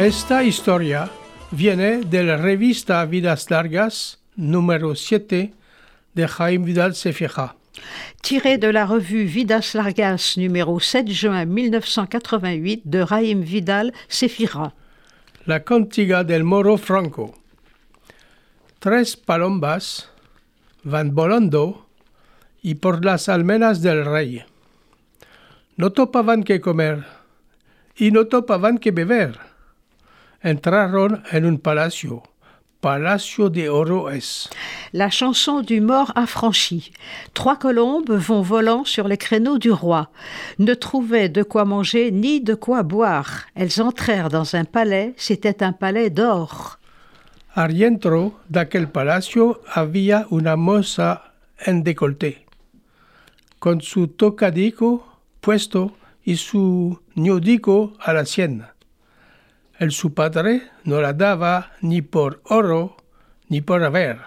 Esta 0.04 0.44
historia 0.44 1.10
viene 1.52 2.00
de 2.00 2.24
la 2.26 2.36
revista 2.36 3.06
Vidas 3.06 3.50
Largas, 3.50 4.20
número 4.36 4.96
7, 4.96 5.54
de 6.14 6.28
Jaime 6.28 6.66
Vidal 6.66 6.94
Sefija. 6.94 7.56
Tiré 8.22 8.58
de 8.58 8.74
la 8.74 8.86
revue 8.86 9.24
Vidas 9.24 9.74
Largas 9.76 10.36
numéro 10.38 10.78
7 10.78 11.10
juin 11.16 11.48
1988 11.48 12.82
de 12.84 13.06
Raïm 13.06 13.46
Vidal 13.46 13.94
Sefira. 14.10 14.74
La 15.46 15.64
cantiga 15.64 16.26
del 16.26 16.44
Moro 16.44 16.78
Franco. 16.78 17.36
Tres 18.80 19.16
palombas 19.16 20.10
van 20.84 21.16
volando 21.16 21.88
y 22.62 22.76
por 22.76 23.06
las 23.06 23.30
almenas 23.30 23.82
del 23.82 24.04
rey. 24.04 24.44
No 25.78 25.94
topaban 25.94 26.44
que 26.44 26.60
comer 26.60 27.06
y 27.96 28.12
no 28.12 28.28
topaban 28.28 28.80
que 28.80 28.92
beber. 28.92 29.53
Entraron 30.44 31.24
en 31.32 31.46
un 31.46 31.58
palacio. 31.58 32.22
Palacio 32.82 33.50
de 33.50 33.70
oro 33.70 34.10
es. 34.10 34.50
La 34.92 35.10
chanson 35.10 35.62
du 35.62 35.80
mort 35.80 36.12
affranchi. 36.16 36.92
Trois 37.34 37.56
colombes 37.56 38.12
vont 38.12 38.42
volant 38.42 38.84
sur 38.84 39.08
les 39.08 39.18
créneaux 39.18 39.58
du 39.58 39.72
roi. 39.72 40.10
Ne 40.60 40.74
trouvaient 40.74 41.30
de 41.30 41.44
quoi 41.44 41.64
manger 41.64 42.12
ni 42.12 42.42
de 42.42 42.56
quoi 42.56 42.84
boire. 42.84 43.46
Elles 43.56 43.82
entrèrent 43.82 44.28
dans 44.28 44.56
un 44.56 44.66
palais, 44.66 45.14
c'était 45.16 45.64
un 45.64 45.72
palais 45.72 46.10
d'or. 46.10 46.78
Arrientro 47.56 48.34
d'aquel 48.50 48.90
palacio 48.90 49.62
había 49.74 50.26
una 50.30 50.58
moza 50.58 51.34
en 51.66 51.84
décolleté, 51.84 52.46
con 53.60 53.80
su 53.80 54.08
tocadico 54.08 55.06
puesto 55.40 55.94
y 56.26 56.36
su 56.36 57.00
ñodico 57.16 57.94
a 58.00 58.12
la 58.12 58.26
sien. 58.26 58.66
El 59.80 59.92
su 59.92 60.14
padre 60.14 60.62
no 60.84 61.02
la 61.02 61.14
daba 61.14 61.72
ni 61.82 62.02
por 62.02 62.42
oro 62.46 62.98
ni 63.50 63.62
por 63.62 63.84
haber, 63.84 64.18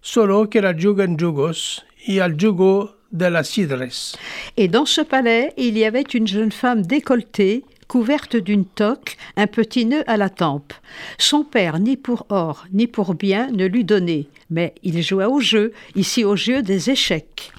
solo 0.00 0.48
que 0.48 0.62
la 0.62 0.70
en 0.70 1.16
yugos 1.16 1.84
y 2.06 2.20
al 2.20 2.36
yugo 2.36 2.96
de 3.10 3.30
las 3.30 3.48
cidres. 3.48 4.16
Et 4.56 4.68
dans 4.68 4.86
ce 4.86 5.00
palais, 5.00 5.52
il 5.56 5.76
y 5.76 5.84
avait 5.84 6.02
une 6.02 6.26
jeune 6.26 6.52
femme 6.52 6.82
décolletée, 6.82 7.64
couverte 7.88 8.36
d'une 8.36 8.64
toque, 8.64 9.16
un 9.36 9.46
petit 9.48 9.84
nœud 9.84 10.04
à 10.06 10.16
la 10.16 10.28
tempe. 10.28 10.72
Son 11.18 11.42
père, 11.42 11.80
ni 11.80 11.96
pour 11.96 12.26
or, 12.28 12.66
ni 12.72 12.86
pour 12.86 13.14
bien, 13.14 13.50
ne 13.50 13.66
lui 13.66 13.84
donnait, 13.84 14.28
mais 14.48 14.74
il 14.82 15.02
jouait 15.02 15.24
au 15.24 15.40
jeu, 15.40 15.72
ici 15.96 16.24
au 16.24 16.36
jeu 16.36 16.62
des 16.62 16.90
échecs. 16.90 17.52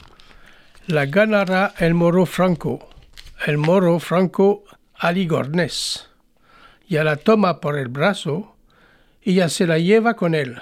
La 0.87 1.05
ganara 1.05 1.73
el 1.79 1.93
moro 1.93 2.25
franco, 2.25 2.79
el 3.45 3.57
moro 3.57 3.99
franco 3.99 4.63
aligornés. 4.99 6.10
Ya 6.91 7.05
la 7.05 7.15
toma 7.15 7.61
por 7.61 7.77
el 7.77 7.87
brazo 7.87 8.57
y 9.21 9.35
ya 9.35 9.47
se 9.47 9.65
la 9.65 9.77
lleva 9.77 10.15
con 10.15 10.35
él. 10.35 10.61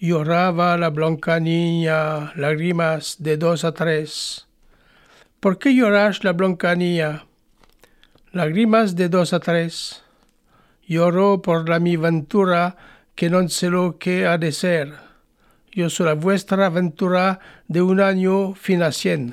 Lloraba 0.00 0.76
la 0.76 0.90
blanca 0.90 1.38
niña, 1.38 2.32
lágrimas 2.34 3.18
de 3.20 3.36
dos 3.36 3.64
a 3.64 3.70
tres. 3.70 4.48
¿Por 5.38 5.60
qué 5.60 5.76
lloras 5.76 6.24
la 6.24 6.32
blanca 6.32 6.74
niña? 6.74 7.26
Lágrimas 8.32 8.96
de 8.96 9.08
dos 9.08 9.32
a 9.32 9.38
tres. 9.38 10.02
Lloro 10.88 11.40
por 11.40 11.68
la 11.68 11.78
mi 11.78 11.94
ventura 11.94 12.76
que 13.14 13.30
no 13.30 13.48
sé 13.48 13.70
lo 13.70 13.98
que 13.98 14.26
ha 14.26 14.38
de 14.38 14.50
ser. 14.50 15.11
Yo 15.74 15.88
soy 15.88 16.04
la 16.04 16.14
vuestra 16.14 16.66
aventura 16.66 17.38
de 17.66 17.80
un 17.80 17.98
año 17.98 18.52
fin 18.54 18.82
a 18.82 18.92
cien. 18.92 19.30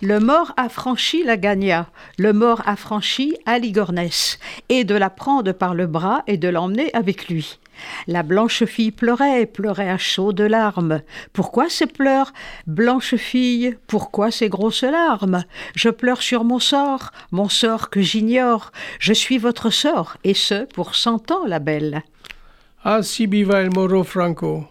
Le 0.00 0.18
mort 0.18 0.52
affranchi 0.56 1.22
la 1.22 1.36
gagna, 1.36 1.92
le 2.18 2.32
mort 2.32 2.60
affranchi 2.66 3.36
Aligornès, 3.46 4.40
et 4.68 4.82
de 4.82 4.96
la 4.96 5.10
prendre 5.10 5.52
par 5.52 5.76
le 5.76 5.86
bras 5.86 6.24
et 6.26 6.38
de 6.38 6.48
l'emmener 6.48 6.92
avec 6.92 7.28
lui. 7.28 7.60
La 8.08 8.24
blanche 8.24 8.64
fille 8.64 8.90
pleurait, 8.90 9.46
pleurait 9.46 9.88
à 9.88 9.96
chaudes 9.96 10.40
larmes. 10.40 11.02
Pourquoi 11.32 11.68
ces 11.68 11.86
pleurs, 11.86 12.32
blanche 12.66 13.14
fille, 13.14 13.76
pourquoi 13.86 14.32
ces 14.32 14.48
grosses 14.48 14.82
larmes? 14.82 15.44
Je 15.76 15.88
pleure 15.88 16.22
sur 16.22 16.42
mon 16.42 16.58
sort, 16.58 17.12
mon 17.30 17.48
sort 17.48 17.90
que 17.90 18.02
j'ignore. 18.02 18.72
Je 18.98 19.12
suis 19.12 19.38
votre 19.38 19.70
sort, 19.70 20.16
et 20.24 20.34
ce 20.34 20.64
pour 20.64 20.96
cent 20.96 21.30
ans, 21.30 21.46
la 21.46 21.60
belle. 21.60 22.02
Así 22.82 23.26
viva 23.26 23.60
el 23.60 23.70
moro 23.70 24.02
franco, 24.02 24.68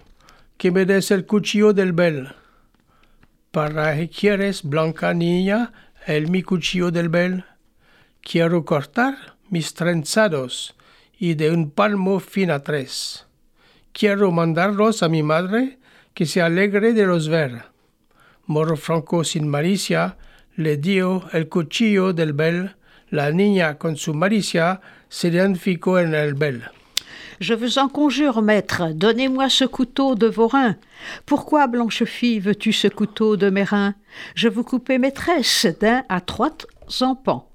que 0.60 0.72
me 0.72 0.86
des 0.86 1.10
el 1.12 1.26
cuchillo 1.26 1.72
del 1.72 1.94
bel. 1.94 2.34
¿Para 3.50 3.96
qué 3.96 4.10
quieres, 4.10 4.62
blanca 4.62 5.14
niña, 5.14 5.72
el 6.06 6.30
mi 6.30 6.44
cuchillo 6.44 6.92
del 6.92 7.08
bel? 7.08 7.46
Quiero 8.22 8.66
cortar 8.66 9.38
mis 9.50 9.74
trenzados 9.74 10.76
y 11.18 11.36
de 11.36 11.52
un 11.52 11.72
palmo 11.72 12.20
fin 12.20 12.52
a 12.52 12.60
tres. 12.62 13.26
Quiero 13.94 14.34
mandarlos 14.34 15.02
a 15.02 15.08
mi 15.08 15.24
madre 15.24 15.80
que 16.14 16.26
se 16.26 16.42
alegre 16.42 16.92
de 16.92 17.06
los 17.06 17.30
ver. 17.30 17.64
Moro 18.46 18.76
Franco 18.76 19.24
sin 19.24 19.48
malicia 19.48 20.18
le 20.58 20.76
dio 20.76 21.24
el 21.32 21.48
cuchillo 21.48 22.12
del 22.12 22.34
bel 22.34 22.76
La 23.10 23.32
niña, 23.32 23.78
con 23.78 23.96
su 23.96 24.14
malicia, 24.14 24.82
se 25.08 25.30
identificó 25.30 26.00
en 26.00 26.14
el 26.14 26.34
bel. 26.34 26.66
Je 27.40 27.54
vous 27.54 27.80
en 27.80 27.88
conjure, 27.88 28.42
maître, 28.42 28.92
donnez-moi 28.94 29.48
ce 29.48 29.64
couteau 29.64 30.16
de 30.16 30.28
vos 30.28 30.48
reins. 30.48 30.76
Pourquoi, 31.26 31.68
blanche 31.68 32.04
fille, 32.04 32.40
veux-tu 32.40 32.74
ce 32.74 32.90
couteau 32.90 33.38
de 33.38 33.50
mes 33.50 33.64
reins 33.64 33.96
Je 34.36 34.50
vous 34.50 34.64
coupais 34.66 34.98
maîtresse 34.98 35.66
d'un 35.80 36.04
à 36.10 36.20
trois 36.20 36.52
empans. 37.00 37.50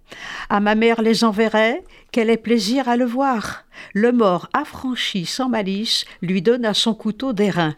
À 0.49 0.61
ma 0.61 0.75
mère 0.75 1.03
les 1.03 1.23
enverrai, 1.23 1.83
qu'elle 2.13 2.31
ait 2.31 2.39
plaisir 2.39 2.89
à 2.89 2.97
le 2.97 3.05
voir. 3.05 3.65
Le 3.93 4.11
mort 4.11 4.49
affranchi 4.55 5.27
sans 5.27 5.51
malice 5.51 6.07
lui 6.23 6.41
donna 6.41 6.73
son 6.73 6.95
couteau 6.95 7.35
d'airain. 7.35 7.75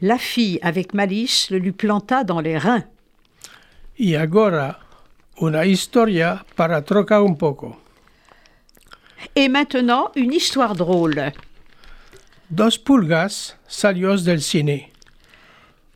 La 0.00 0.16
fille 0.16 0.60
avec 0.62 0.94
malice 0.94 1.50
le 1.50 1.58
lui 1.58 1.72
planta 1.72 2.24
dans 2.24 2.40
les 2.40 2.56
reins. 2.56 2.84
Y 3.98 4.16
agora, 4.16 4.78
una 5.42 5.66
historia 5.66 6.42
para 6.56 6.80
trocar 6.80 7.22
un 7.22 7.34
poco. 7.34 7.76
Et 9.36 9.48
maintenant, 9.48 10.10
une 10.16 10.32
histoire 10.32 10.74
drôle. 10.74 11.32
Dos 12.50 12.80
pulgas 12.80 13.56
salió 13.68 14.16
del 14.16 14.42
cine. 14.42 14.90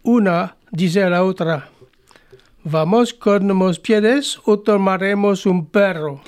Una 0.05 0.55
dice 0.71 1.03
a 1.03 1.11
la 1.11 1.25
otra, 1.25 1.69
¿vamos 2.63 3.13
con 3.13 3.49
los 3.49 3.81
pies 3.81 4.39
o 4.45 4.61
tomaremos 4.61 5.47
un 5.47 5.67
perro? 5.67 6.23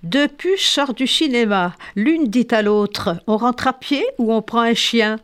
Deux 0.00 0.28
puces 0.28 0.64
sortent 0.64 0.98
du 0.98 1.08
cinéma. 1.08 1.76
L'une 1.96 2.28
dit 2.28 2.46
à 2.52 2.62
l'autre 2.62 3.20
On 3.26 3.36
rentre 3.36 3.66
à 3.66 3.72
pied 3.72 4.04
ou 4.18 4.32
on 4.32 4.42
prend 4.42 4.60
un 4.60 4.74
chien? 4.74 5.18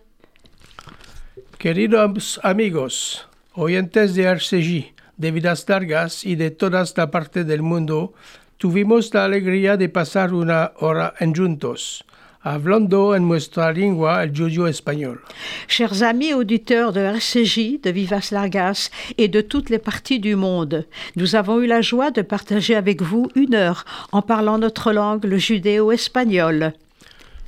Queridos 1.58 2.40
amigos, 2.42 3.28
oyentes 3.54 4.14
de 4.14 4.22
RCJ, 4.24 4.94
de 5.16 5.30
Vidas 5.30 5.64
Largas 5.68 6.24
y 6.24 6.34
de 6.34 6.50
todas 6.50 6.94
las 6.96 7.08
partes 7.10 7.46
del 7.46 7.62
mundo, 7.62 8.14
tuvimos 8.56 9.14
la 9.14 9.26
alegría 9.26 9.76
de 9.76 9.88
pasar 9.88 10.34
una 10.34 10.72
hora 10.80 11.14
en 11.20 11.36
juntos, 11.36 12.04
hablando 12.42 13.14
en 13.14 13.28
nuestra 13.28 13.70
lengua 13.72 14.22
el 14.22 14.32
yuyo 14.32 14.66
español. 14.66 15.20
Chers 15.68 16.02
amis 16.02 16.32
auditeurs 16.32 16.92
de 16.92 17.00
RCJ, 17.00 17.80
de 17.82 17.92
Vivas 17.92 18.30
Largas 18.32 18.90
et 19.18 19.28
de 19.28 19.42
toutes 19.42 19.68
les 19.70 19.78
parties 19.78 20.18
du 20.20 20.36
monde, 20.36 20.86
nous 21.16 21.36
avons 21.36 21.60
eu 21.60 21.66
la 21.66 21.82
joie 21.82 22.10
de 22.10 22.22
partager 22.22 22.74
avec 22.74 23.02
vous 23.02 23.28
une 23.34 23.54
heure 23.54 23.84
en 24.12 24.22
parlant 24.22 24.56
notre 24.58 24.92
langue, 24.92 25.24
le 25.24 25.36
judéo-espagnol. 25.38 26.72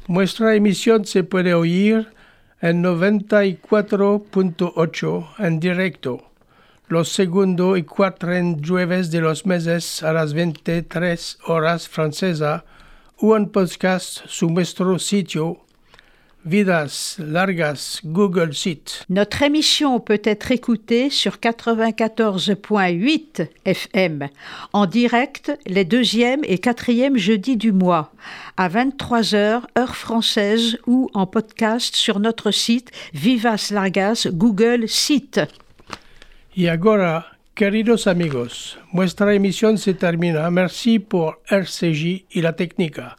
Nuestra 0.08 0.56
emisión 0.56 1.04
se 1.04 1.22
puede 1.22 1.54
oír 1.54 2.08
en 2.60 2.82
94.8 2.82 5.24
en 5.38 5.60
directo, 5.60 6.24
los 6.88 7.08
segundo 7.08 7.76
y 7.76 7.84
cuatro 7.84 8.32
jueves 8.64 9.10
de 9.10 9.20
los 9.20 9.44
meses 9.46 10.02
a 10.02 10.12
las 10.12 10.34
23 10.34 11.38
horas 11.46 11.88
francesa 11.88 12.64
en 13.22 13.46
podcast 13.46 14.22
su 14.26 14.50
nuestro 14.50 14.98
sitio 14.98 15.60
Vidas 16.44 17.18
Largas 17.18 18.00
Google 18.04 18.52
Site. 18.52 19.04
Notre 19.08 19.42
émission 19.42 20.00
peut 20.00 20.20
être 20.24 20.50
écoutée 20.50 21.08
sur 21.08 21.36
94.8 21.36 23.46
FM 23.64 24.28
en 24.72 24.86
direct 24.86 25.56
les 25.66 25.84
deuxième 25.84 26.40
et 26.42 26.58
quatrième 26.58 27.16
jeudis 27.16 27.56
du 27.56 27.70
mois 27.70 28.12
à 28.56 28.68
23h 28.68 29.62
heure 29.78 29.94
française 29.94 30.78
ou 30.88 31.08
en 31.14 31.26
podcast 31.26 31.94
sur 31.94 32.18
notre 32.18 32.50
site 32.50 32.90
Vivas 33.14 33.68
Largas 33.70 34.26
Google 34.32 34.88
Site. 34.88 35.40
Y 36.56 36.66
ahora, 36.66 37.26
queridos 37.54 38.06
amigos, 38.06 38.78
nuestra 38.92 39.34
emisión 39.34 39.78
se 39.78 39.94
termina. 39.94 40.50
Merci 40.50 40.98
por 40.98 41.42
RCJ 41.48 42.26
y 42.30 42.42
la 42.42 42.54
técnica. 42.54 43.16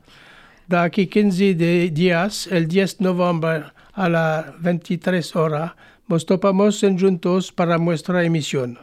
De 0.68 0.78
aquí 0.78 1.08
15 1.08 1.56
de 1.56 1.90
días, 1.90 2.48
el 2.48 2.68
10 2.68 2.98
de 2.98 3.04
noviembre 3.06 3.64
a 3.94 4.10
las 4.10 4.62
23 4.62 5.36
horas, 5.36 5.74
nos 6.08 6.26
topamos 6.26 6.84
en 6.84 7.00
juntos 7.00 7.52
para 7.52 7.78
nuestra 7.78 8.24
emisión. 8.24 8.78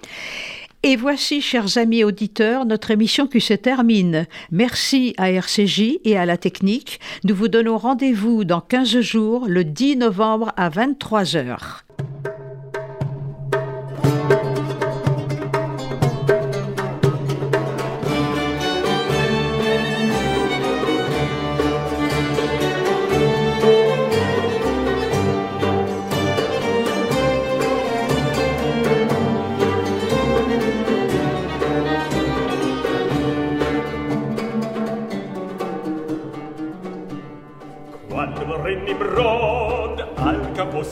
Et 0.83 0.97
voici, 0.97 1.43
chers 1.43 1.77
amis 1.77 2.05
auditeurs, 2.05 2.65
notre 2.65 2.91
émission 2.91 3.27
qui 3.27 3.43
se 3.43 3.53
termine. 3.53 4.27
Merci 4.51 5.13
à 5.19 5.31
RCJ 5.31 6.01
et 6.05 6.17
à 6.17 6.25
la 6.25 6.39
technique. 6.39 7.01
Nous 7.25 7.35
vous 7.35 7.49
donnons 7.49 7.77
rendez-vous 7.77 8.45
dans 8.45 8.63
15 8.63 9.01
jours, 9.01 9.47
le 9.47 9.63
10 9.65 9.97
novembre 9.97 10.55
à 10.57 10.71
23h. 10.71 11.59
Cuando 11.59 11.90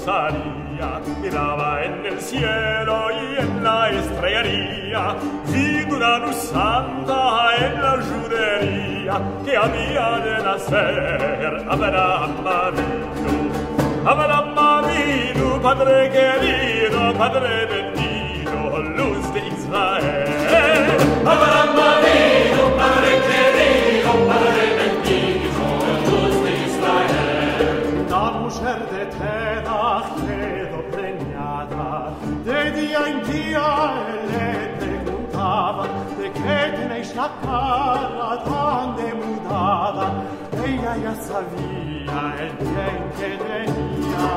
al 0.09 0.33
campo 0.33 0.69
salía, 0.79 1.01
miraba 1.21 1.85
en 1.85 2.07
el 2.07 2.21
cielo 2.21 3.11
y 3.11 3.41
en 3.41 3.65
la 3.65 3.91
estrellaría, 3.91 5.17
vi 5.47 5.95
una 5.95 6.19
luz 6.19 6.37
santa 6.37 7.51
en 7.59 7.83
la 7.83 7.99
judería 8.09 9.21
que 9.45 9.57
había 9.57 10.19
de 10.21 10.43
nacer 10.45 11.67
Abraham 11.69 12.47
Avinu. 12.47 13.51
Abraham 14.07 14.59
Avinu, 14.59 15.61
Padre 15.61 16.11
querido, 16.11 17.13
Padre 17.19 17.67
bendito, 17.67 18.79
luz 18.79 19.33
de 19.35 19.41
Israel. 19.49 20.97
Abraham 21.27 21.79
Avinu, 21.79 22.28
cara 37.27 38.45
tan 38.45 38.97
demudada, 38.97 40.07
ella 40.65 40.97
ya 41.03 41.15
sabía 41.17 42.19
el 42.39 42.51
bien 42.63 43.01
que 43.19 43.29
tenía. 43.45 44.29